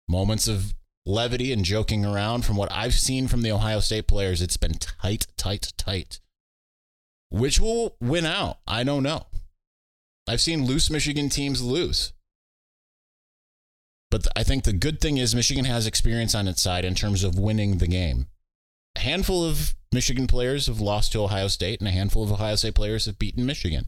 Moments 0.08 0.48
of 0.48 0.74
levity 1.06 1.52
and 1.52 1.66
joking 1.66 2.06
around. 2.06 2.46
From 2.46 2.58
what 2.58 2.72
I've 2.72 2.94
seen 2.94 3.28
from 3.28 3.42
the 3.42 3.52
Ohio 3.52 3.80
State 3.80 4.08
players, 4.08 4.42
it's 4.42 4.58
been 4.58 4.74
tight, 4.74 5.28
tight, 5.38 5.74
tight. 5.78 6.20
Which 7.30 7.60
will 7.60 7.96
win 8.02 8.26
out? 8.26 8.60
I 8.68 8.84
don't 8.84 9.04
know. 9.04 9.28
I've 10.28 10.42
seen 10.42 10.66
loose 10.66 10.90
Michigan 10.90 11.30
teams 11.30 11.62
lose. 11.62 12.14
But 14.10 14.28
I 14.36 14.44
think 14.44 14.66
the 14.66 14.74
good 14.74 15.00
thing 15.00 15.18
is 15.18 15.34
Michigan 15.34 15.66
has 15.66 15.88
experience 15.88 16.36
on 16.36 16.48
its 16.48 16.62
side 16.62 16.84
in 16.84 16.96
terms 16.96 17.24
of 17.24 17.40
winning 17.40 17.78
the 17.78 17.88
game. 17.88 18.28
A 18.98 19.00
handful 19.00 19.46
of 19.46 19.74
Michigan 19.94 20.28
players 20.28 20.68
have 20.68 20.82
lost 20.82 21.14
to 21.14 21.22
Ohio 21.22 21.48
State, 21.48 21.80
and 21.80 21.88
a 21.88 21.92
handful 21.92 22.24
of 22.24 22.32
Ohio 22.32 22.56
State 22.56 22.76
players 22.76 23.06
have 23.06 23.18
beaten 23.18 23.46
Michigan. 23.46 23.86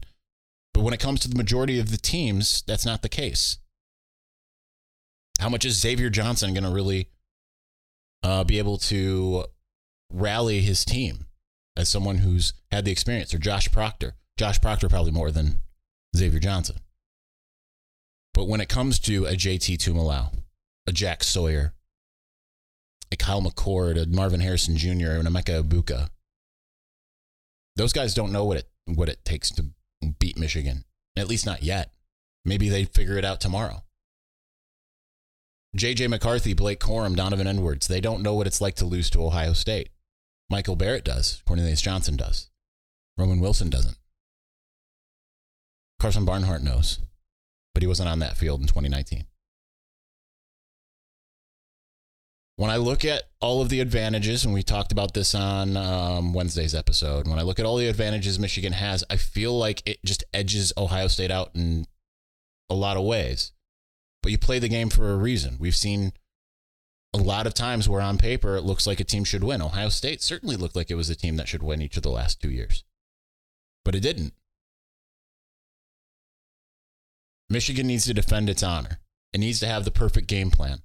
But 0.72 0.82
when 0.82 0.94
it 0.94 1.00
comes 1.00 1.20
to 1.20 1.28
the 1.28 1.36
majority 1.36 1.78
of 1.78 1.90
the 1.90 1.98
teams, 1.98 2.62
that's 2.66 2.86
not 2.86 3.02
the 3.02 3.08
case. 3.08 3.58
How 5.40 5.48
much 5.48 5.64
is 5.64 5.80
Xavier 5.80 6.10
Johnson 6.10 6.54
going 6.54 6.64
to 6.64 6.70
really 6.70 7.08
uh, 8.22 8.44
be 8.44 8.58
able 8.58 8.78
to 8.78 9.44
rally 10.12 10.60
his 10.60 10.84
team 10.84 11.26
as 11.76 11.88
someone 11.88 12.18
who's 12.18 12.52
had 12.70 12.84
the 12.84 12.92
experience? 12.92 13.34
Or 13.34 13.38
Josh 13.38 13.70
Proctor? 13.70 14.14
Josh 14.36 14.60
Proctor 14.60 14.88
probably 14.88 15.12
more 15.12 15.30
than 15.30 15.60
Xavier 16.16 16.40
Johnson. 16.40 16.76
But 18.32 18.48
when 18.48 18.60
it 18.60 18.68
comes 18.68 18.98
to 19.00 19.26
a 19.26 19.32
JT 19.32 19.78
Tuimoloau, 19.78 20.32
a 20.86 20.92
Jack 20.92 21.22
Sawyer, 21.22 21.72
a 23.12 23.16
Kyle 23.16 23.40
McCord, 23.40 24.00
a 24.00 24.06
Marvin 24.06 24.40
Harrison 24.40 24.76
Jr., 24.76 25.12
and 25.12 25.28
a 25.28 25.30
Emeka 25.30 25.62
Egbuka, 25.62 26.08
those 27.76 27.92
guys 27.92 28.14
don't 28.14 28.32
know 28.32 28.44
what 28.44 28.58
it 28.58 28.68
what 28.86 29.08
it 29.08 29.24
takes 29.24 29.50
to 29.50 29.66
beat 30.18 30.38
Michigan. 30.38 30.84
At 31.16 31.28
least 31.28 31.46
not 31.46 31.62
yet. 31.62 31.92
Maybe 32.44 32.68
they 32.68 32.84
figure 32.84 33.16
it 33.16 33.24
out 33.24 33.40
tomorrow. 33.40 33.83
JJ 35.76 36.08
McCarthy, 36.08 36.54
Blake 36.54 36.78
Corum, 36.78 37.16
Donovan 37.16 37.48
Edwards, 37.48 37.88
they 37.88 38.00
don't 38.00 38.22
know 38.22 38.34
what 38.34 38.46
it's 38.46 38.60
like 38.60 38.76
to 38.76 38.84
lose 38.84 39.10
to 39.10 39.24
Ohio 39.24 39.52
State. 39.52 39.88
Michael 40.48 40.76
Barrett 40.76 41.04
does. 41.04 41.42
Cornelius 41.46 41.80
Johnson 41.80 42.16
does. 42.16 42.50
Roman 43.18 43.40
Wilson 43.40 43.70
doesn't. 43.70 43.96
Karsen 46.00 46.24
Barnhart 46.24 46.62
knows, 46.62 47.00
but 47.72 47.82
he 47.82 47.86
wasn't 47.86 48.08
on 48.08 48.18
that 48.20 48.36
field 48.36 48.60
in 48.60 48.66
2019. 48.66 49.24
When 52.56 52.70
I 52.70 52.76
look 52.76 53.04
at 53.04 53.24
all 53.40 53.60
of 53.60 53.68
the 53.68 53.80
advantages, 53.80 54.44
and 54.44 54.54
we 54.54 54.62
talked 54.62 54.92
about 54.92 55.12
this 55.12 55.34
on 55.34 55.76
um, 55.76 56.32
Wednesday's 56.34 56.74
episode, 56.74 57.26
when 57.26 57.38
I 57.38 57.42
look 57.42 57.58
at 57.58 57.66
all 57.66 57.78
the 57.78 57.88
advantages 57.88 58.38
Michigan 58.38 58.74
has, 58.74 59.02
I 59.10 59.16
feel 59.16 59.58
like 59.58 59.82
it 59.86 59.98
just 60.04 60.22
edges 60.32 60.72
Ohio 60.76 61.08
State 61.08 61.32
out 61.32 61.50
in 61.54 61.86
a 62.70 62.74
lot 62.74 62.96
of 62.96 63.02
ways. 63.02 63.53
But 64.24 64.32
you 64.32 64.38
play 64.38 64.58
the 64.58 64.70
game 64.70 64.88
for 64.88 65.12
a 65.12 65.18
reason. 65.18 65.58
We've 65.60 65.76
seen 65.76 66.14
a 67.12 67.18
lot 67.18 67.46
of 67.46 67.52
times 67.52 67.90
where 67.90 68.00
on 68.00 68.16
paper 68.16 68.56
it 68.56 68.62
looks 68.62 68.86
like 68.86 68.98
a 68.98 69.04
team 69.04 69.22
should 69.22 69.44
win. 69.44 69.60
Ohio 69.60 69.90
State 69.90 70.22
certainly 70.22 70.56
looked 70.56 70.74
like 70.74 70.90
it 70.90 70.94
was 70.94 71.10
a 71.10 71.14
team 71.14 71.36
that 71.36 71.46
should 71.46 71.62
win 71.62 71.82
each 71.82 71.98
of 71.98 72.02
the 72.02 72.08
last 72.08 72.40
two 72.40 72.48
years, 72.48 72.84
but 73.84 73.94
it 73.94 74.00
didn't. 74.00 74.32
Michigan 77.50 77.86
needs 77.86 78.06
to 78.06 78.14
defend 78.14 78.48
its 78.48 78.62
honor. 78.62 78.98
It 79.34 79.40
needs 79.40 79.60
to 79.60 79.66
have 79.66 79.84
the 79.84 79.90
perfect 79.90 80.26
game 80.26 80.50
plan. 80.50 80.78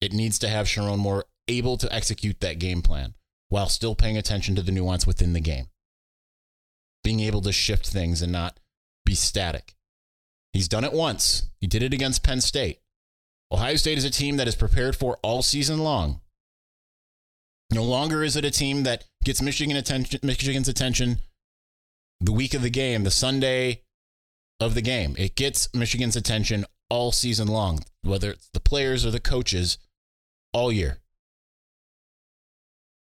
It 0.00 0.14
needs 0.14 0.38
to 0.38 0.48
have 0.48 0.64
Sherrone 0.64 0.96
Moore 0.96 1.26
able 1.46 1.76
to 1.76 1.94
execute 1.94 2.40
that 2.40 2.58
game 2.58 2.80
plan 2.80 3.16
while 3.50 3.68
still 3.68 3.96
paying 3.96 4.16
attention 4.16 4.54
to 4.54 4.62
the 4.62 4.72
nuance 4.72 5.06
within 5.06 5.34
the 5.34 5.40
game. 5.40 5.66
Being 7.04 7.20
able 7.20 7.42
to 7.42 7.52
shift 7.52 7.86
things 7.86 8.22
and 8.22 8.32
not 8.32 8.58
be 9.04 9.14
static. 9.14 9.74
He's 10.52 10.68
done 10.68 10.84
it 10.84 10.92
once. 10.92 11.48
He 11.60 11.66
did 11.66 11.82
it 11.82 11.94
against 11.94 12.22
Penn 12.22 12.40
State. 12.40 12.80
Ohio 13.52 13.76
State 13.76 13.98
is 13.98 14.04
a 14.04 14.10
team 14.10 14.36
that 14.36 14.48
is 14.48 14.56
prepared 14.56 14.96
for 14.96 15.18
all 15.22 15.42
season 15.42 15.78
long. 15.78 16.20
No 17.70 17.84
longer 17.84 18.22
is 18.24 18.36
it 18.36 18.44
a 18.44 18.50
team 18.50 18.82
that 18.84 19.04
gets 19.24 19.42
Michigan 19.42 19.76
attention, 19.76 20.20
Michigan's 20.22 20.68
attention 20.68 21.18
the 22.20 22.32
week 22.32 22.54
of 22.54 22.62
the 22.62 22.70
game, 22.70 23.04
the 23.04 23.10
Sunday 23.10 23.82
of 24.60 24.74
the 24.74 24.82
game. 24.82 25.14
It 25.18 25.36
gets 25.36 25.72
Michigan's 25.74 26.16
attention 26.16 26.64
all 26.90 27.12
season 27.12 27.48
long, 27.48 27.80
whether 28.02 28.32
it's 28.32 28.48
the 28.52 28.60
players 28.60 29.04
or 29.04 29.10
the 29.10 29.20
coaches, 29.20 29.78
all 30.52 30.72
year. 30.72 30.98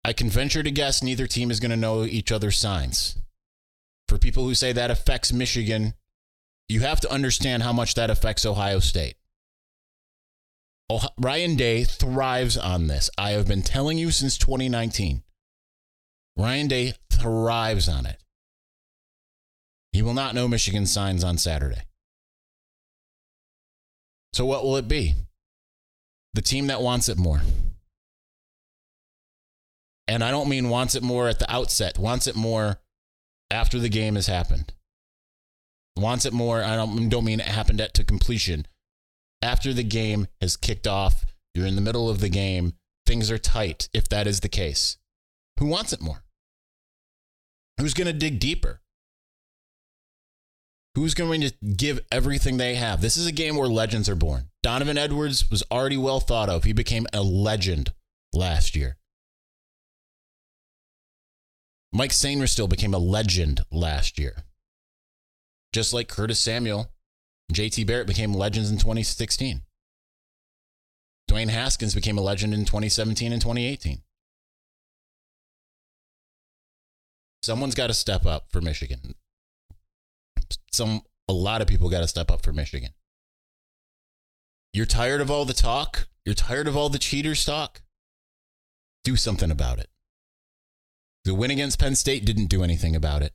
I 0.04 0.13
can 0.13 0.30
venture 0.30 0.63
to 0.63 0.71
guess 0.71 1.04
neither 1.04 1.27
team 1.27 1.51
is 1.51 1.60
going 1.60 1.71
to 1.71 1.77
know 1.77 2.06
each 2.06 2.32
other's 2.32 2.58
signs. 2.58 3.17
For 4.08 4.17
people 4.17 4.43
who 4.43 4.56
say 4.56 4.71
that 4.73 4.91
affects 4.91 5.32
Michigan, 5.32 5.93
you 6.72 6.80
have 6.82 7.02
to 7.02 7.12
understand 7.12 7.64
how 7.64 7.74
much 7.74 7.96
that 7.96 8.10
affects 8.10 8.46
Ohio 8.46 8.80
State. 8.80 9.16
Oh, 10.90 11.06
Ryan 11.20 11.56
Day 11.56 11.84
thrives 11.84 12.58
on 12.58 12.88
this. 12.88 13.10
I 13.18 13.32
have 13.32 13.48
been 13.48 13.62
telling 13.62 13.98
you 13.98 14.10
since 14.12 14.38
2019. 14.38 15.24
Ryan 16.38 16.68
Day 16.68 16.94
thrives 17.12 17.90
on 17.90 18.06
it. 18.06 18.18
He 19.92 20.02
will 20.02 20.14
not 20.14 20.34
know 20.34 20.48
Michigan 20.48 20.86
signs 20.86 21.24
on 21.24 21.38
Saturday. 21.38 21.84
So, 24.34 24.46
what 24.46 24.64
will 24.64 24.78
it 24.78 24.88
be? 24.88 25.16
The 26.34 26.42
team 26.42 26.68
that 26.68 26.82
wants 26.82 27.10
it 27.10 27.18
more. 27.18 27.42
And 30.08 30.24
I 30.24 30.32
don't 30.32 30.50
mean 30.50 30.70
wants 30.70 30.96
it 30.96 31.04
more 31.04 31.28
at 31.28 31.40
the 31.40 31.52
outset, 31.52 31.98
wants 31.98 32.28
it 32.28 32.36
more 32.36 32.80
after 33.50 33.78
the 33.78 33.90
game 33.90 34.16
has 34.16 34.28
happened. 34.28 34.74
Wants 35.97 36.25
it 36.25 36.34
more, 36.34 36.63
I 36.63 36.75
don't, 36.75 37.10
don't 37.10 37.25
mean 37.25 37.39
it 37.39 37.47
happened 37.47 37.82
at 37.82 37.93
to 37.95 38.04
completion. 38.04 38.65
After 39.41 39.73
the 39.73 39.84
game 39.84 40.27
has 40.39 40.56
kicked 40.56 40.88
off, 40.88 41.25
you're 41.54 41.67
in 41.67 41.75
the 41.75 41.82
middle 41.82 42.10
of 42.10 42.19
the 42.19 42.30
game, 42.30 42.73
things 43.06 43.30
are 43.30 43.38
tight, 43.38 43.89
if 43.93 44.08
that 44.10 44.27
is 44.27 44.39
the 44.39 44.49
case. 44.49 44.97
Who 45.60 45.65
wants 45.65 45.93
it 45.93 46.01
more? 46.01 46.23
Who's 47.80 47.93
going 47.93 48.08
to 48.08 48.13
dig 48.13 48.39
deeper? 48.39 48.82
Who's 50.95 51.13
going 51.13 51.41
to 51.41 51.51
give 51.75 52.01
everything 52.12 52.58
they 52.58 52.75
have? 52.75 53.01
This 53.01 53.15
is 53.15 53.25
a 53.25 53.32
game 53.32 53.56
where 53.56 53.67
legends 53.67 54.10
are 54.10 54.15
born. 54.15 54.49
Donovan 54.62 54.97
Edwards 54.97 55.49
was 55.49 55.63
already 55.71 55.97
well 55.97 56.19
thought 56.19 56.49
of. 56.49 56.63
He 56.63 56.73
became 56.73 57.08
a 57.13 57.21
legend 57.21 57.93
last 58.34 58.75
year. 58.75 58.97
Mike 61.93 62.12
Sainristil 62.12 62.69
became 62.69 62.93
a 62.93 62.99
legend 62.99 63.62
last 63.71 64.19
year. 64.19 64.43
Just 65.74 65.94
like 65.94 66.08
Curtis 66.08 66.40
Samuel, 66.40 66.92
JT 67.54 67.86
Barrett 67.88 68.08
became 68.08 68.34
legends 68.34 68.70
in 68.70 68.78
2016. 68.78 69.62
Dwayne 71.30 71.50
Haskins 71.50 71.96
became 71.96 72.18
a 72.18 72.22
legend 72.22 72.54
in 72.54 72.66
2017 72.66 73.32
and 73.32 73.42
2018. 73.42 74.02
Someone's 77.42 77.76
got 77.76 77.88
to 77.88 77.94
step 77.94 78.26
up 78.26 78.52
for 78.52 78.62
Michigan 78.62 79.16
some 80.72 81.02
a 81.28 81.34
lot 81.34 81.62
of 81.62 81.68
people 81.68 81.90
got 81.90 82.02
to 82.02 82.08
step 82.08 82.32
up 82.32 82.42
for 82.42 82.54
Michigan. 82.54 82.92
You're 84.74 84.86
tired 84.86 85.22
of 85.22 85.30
all 85.30 85.46
the 85.46 85.54
talk? 85.54 86.08
You're 86.26 86.36
tired 86.36 86.68
of 86.68 86.78
all 86.78 86.90
the 86.90 87.00
cheaters 87.00 87.46
talk? 87.46 87.82
Do 89.04 89.16
something 89.16 89.52
about 89.52 89.80
it. 89.80 89.90
The 91.26 91.36
win 91.36 91.52
against 91.52 91.80
Penn 91.80 91.96
State 91.96 92.26
didn't 92.26 92.48
do 92.48 92.64
anything 92.64 92.96
about 92.96 93.22
it. 93.22 93.34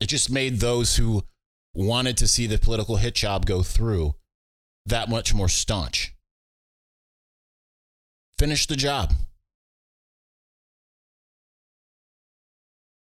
It 0.00 0.06
just 0.06 0.30
made 0.30 0.60
those 0.60 0.96
who 0.96 1.24
wanted 1.74 2.16
to 2.18 2.28
see 2.28 2.46
the 2.46 2.58
political 2.58 2.96
hit 2.96 3.14
job 3.14 3.46
go 3.46 3.62
through 3.62 4.14
that 4.86 5.08
much 5.08 5.34
more 5.34 5.48
staunch. 5.48 6.14
Finish 8.38 8.66
the 8.66 8.76
job. 8.76 9.14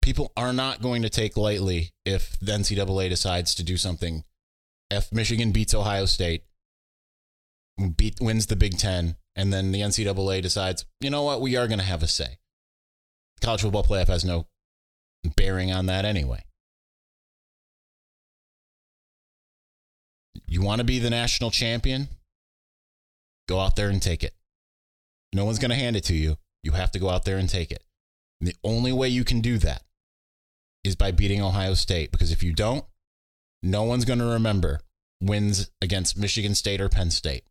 people 0.02 0.32
are 0.36 0.52
not 0.52 0.82
going 0.82 1.00
to 1.00 1.08
take 1.08 1.36
lightly 1.38 1.92
if 2.04 2.38
the 2.40 2.52
NCAA 2.52 3.08
decides 3.08 3.54
to 3.54 3.62
do 3.62 3.78
something. 3.78 4.24
If 4.90 5.10
Michigan 5.10 5.52
beats 5.52 5.72
Ohio 5.72 6.04
State, 6.04 6.44
beat, 7.96 8.20
wins 8.20 8.46
the 8.46 8.56
Big 8.56 8.76
Ten, 8.76 9.16
and 9.34 9.50
then 9.50 9.72
the 9.72 9.80
NCAA 9.80 10.42
decides, 10.42 10.84
you 11.00 11.08
know 11.08 11.22
what, 11.22 11.40
we 11.40 11.56
are 11.56 11.66
going 11.66 11.78
to 11.78 11.84
have 11.84 12.02
a 12.02 12.08
say. 12.08 12.36
College 13.40 13.62
football 13.62 13.84
playoff 13.84 14.08
has 14.08 14.24
no 14.24 14.46
bearing 15.36 15.72
on 15.72 15.86
that 15.86 16.04
anyway. 16.04 16.44
You 20.52 20.60
want 20.60 20.80
to 20.80 20.84
be 20.84 20.98
the 20.98 21.08
national 21.08 21.50
champion? 21.50 22.08
Go 23.48 23.58
out 23.58 23.74
there 23.74 23.88
and 23.88 24.02
take 24.02 24.22
it. 24.22 24.34
No 25.32 25.46
one's 25.46 25.58
going 25.58 25.70
to 25.70 25.74
hand 25.74 25.96
it 25.96 26.04
to 26.04 26.14
you. 26.14 26.36
You 26.62 26.72
have 26.72 26.90
to 26.90 26.98
go 26.98 27.08
out 27.08 27.24
there 27.24 27.38
and 27.38 27.48
take 27.48 27.72
it. 27.72 27.82
And 28.38 28.48
the 28.48 28.56
only 28.62 28.92
way 28.92 29.08
you 29.08 29.24
can 29.24 29.40
do 29.40 29.56
that 29.56 29.82
is 30.84 30.94
by 30.94 31.10
beating 31.10 31.40
Ohio 31.40 31.72
State. 31.72 32.12
Because 32.12 32.30
if 32.30 32.42
you 32.42 32.52
don't, 32.52 32.84
no 33.62 33.84
one's 33.84 34.04
going 34.04 34.18
to 34.18 34.26
remember 34.26 34.80
wins 35.22 35.70
against 35.80 36.18
Michigan 36.18 36.54
State 36.54 36.82
or 36.82 36.90
Penn 36.90 37.10
State. 37.10 37.44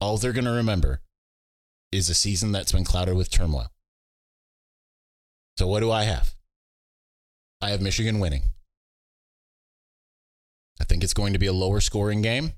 All 0.00 0.16
they're 0.16 0.32
going 0.32 0.44
to 0.44 0.52
remember 0.52 1.00
is 1.90 2.08
a 2.08 2.14
season 2.14 2.52
that's 2.52 2.70
been 2.70 2.84
clouded 2.84 3.16
with 3.16 3.32
turmoil. 3.32 3.72
So, 5.58 5.66
what 5.66 5.80
do 5.80 5.90
I 5.90 6.04
have? 6.04 6.36
I 7.60 7.70
have 7.70 7.82
Michigan 7.82 8.20
winning. 8.20 8.42
Think 10.90 11.04
it's 11.04 11.14
going 11.14 11.34
to 11.34 11.38
be 11.38 11.46
a 11.46 11.52
lower 11.52 11.78
scoring 11.80 12.20
game. 12.20 12.54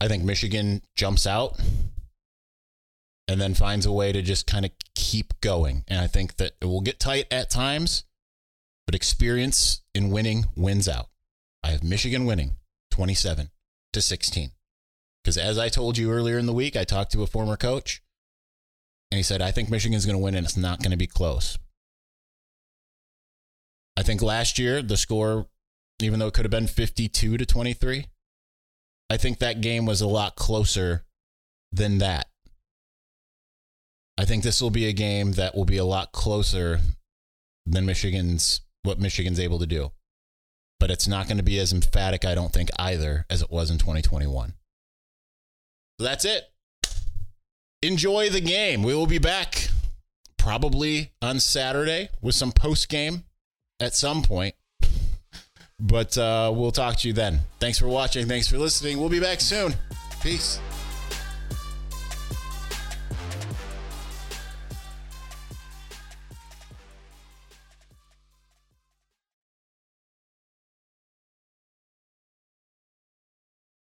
I 0.00 0.08
think 0.08 0.24
Michigan 0.24 0.82
jumps 0.96 1.28
out 1.28 1.60
and 3.28 3.40
then 3.40 3.54
finds 3.54 3.86
a 3.86 3.92
way 3.92 4.10
to 4.10 4.20
just 4.20 4.44
kind 4.44 4.64
of 4.64 4.72
keep 4.96 5.40
going. 5.40 5.84
And 5.86 6.00
I 6.00 6.08
think 6.08 6.38
that 6.38 6.54
it 6.60 6.64
will 6.64 6.80
get 6.80 6.98
tight 6.98 7.26
at 7.30 7.50
times, 7.50 8.02
but 8.84 8.96
experience 8.96 9.82
in 9.94 10.10
winning 10.10 10.46
wins 10.56 10.88
out. 10.88 11.06
I 11.62 11.68
have 11.68 11.84
Michigan 11.84 12.26
winning 12.26 12.56
27 12.90 13.52
to 13.92 14.02
16. 14.02 14.50
Because 15.22 15.38
as 15.38 15.56
I 15.56 15.68
told 15.68 15.98
you 15.98 16.10
earlier 16.10 16.36
in 16.36 16.46
the 16.46 16.52
week, 16.52 16.74
I 16.74 16.82
talked 16.82 17.12
to 17.12 17.22
a 17.22 17.28
former 17.28 17.56
coach 17.56 18.02
and 19.12 19.18
he 19.18 19.22
said, 19.22 19.40
I 19.40 19.52
think 19.52 19.70
Michigan's 19.70 20.04
going 20.04 20.18
to 20.18 20.24
win 20.24 20.34
and 20.34 20.44
it's 20.44 20.56
not 20.56 20.80
going 20.80 20.90
to 20.90 20.96
be 20.96 21.06
close. 21.06 21.56
I 23.96 24.02
think 24.02 24.20
last 24.20 24.58
year, 24.58 24.82
the 24.82 24.96
score, 24.96 25.46
even 26.04 26.18
though 26.18 26.26
it 26.26 26.34
could 26.34 26.44
have 26.44 26.50
been 26.50 26.66
52 26.66 27.36
to 27.36 27.46
23, 27.46 28.06
I 29.10 29.16
think 29.16 29.38
that 29.38 29.60
game 29.60 29.86
was 29.86 30.00
a 30.00 30.06
lot 30.06 30.36
closer 30.36 31.04
than 31.70 31.98
that. 31.98 32.28
I 34.18 34.24
think 34.24 34.42
this 34.42 34.60
will 34.60 34.70
be 34.70 34.86
a 34.86 34.92
game 34.92 35.32
that 35.32 35.54
will 35.54 35.64
be 35.64 35.78
a 35.78 35.84
lot 35.84 36.12
closer 36.12 36.80
than 37.66 37.86
Michigan's 37.86 38.60
what 38.82 38.98
Michigan's 38.98 39.40
able 39.40 39.58
to 39.58 39.66
do. 39.66 39.92
But 40.80 40.90
it's 40.90 41.06
not 41.06 41.28
going 41.28 41.36
to 41.36 41.44
be 41.44 41.58
as 41.58 41.72
emphatic, 41.72 42.24
I 42.24 42.34
don't 42.34 42.52
think, 42.52 42.70
either, 42.78 43.24
as 43.30 43.40
it 43.40 43.50
was 43.50 43.70
in 43.70 43.78
2021. 43.78 44.54
So 45.98 46.04
that's 46.04 46.24
it. 46.24 46.50
Enjoy 47.82 48.28
the 48.28 48.40
game. 48.40 48.82
We 48.82 48.94
will 48.94 49.06
be 49.06 49.18
back 49.18 49.68
probably 50.36 51.12
on 51.22 51.38
Saturday 51.38 52.08
with 52.20 52.34
some 52.34 52.50
post 52.50 52.88
game 52.88 53.24
at 53.78 53.94
some 53.94 54.22
point. 54.22 54.56
But 55.82 56.16
uh, 56.16 56.52
we'll 56.54 56.70
talk 56.70 56.96
to 56.98 57.08
you 57.08 57.12
then. 57.12 57.40
Thanks 57.58 57.78
for 57.78 57.88
watching. 57.88 58.26
Thanks 58.28 58.48
for 58.48 58.56
listening. 58.56 59.00
We'll 59.00 59.08
be 59.08 59.20
back 59.20 59.40
soon. 59.40 59.74
Peace. 60.22 60.60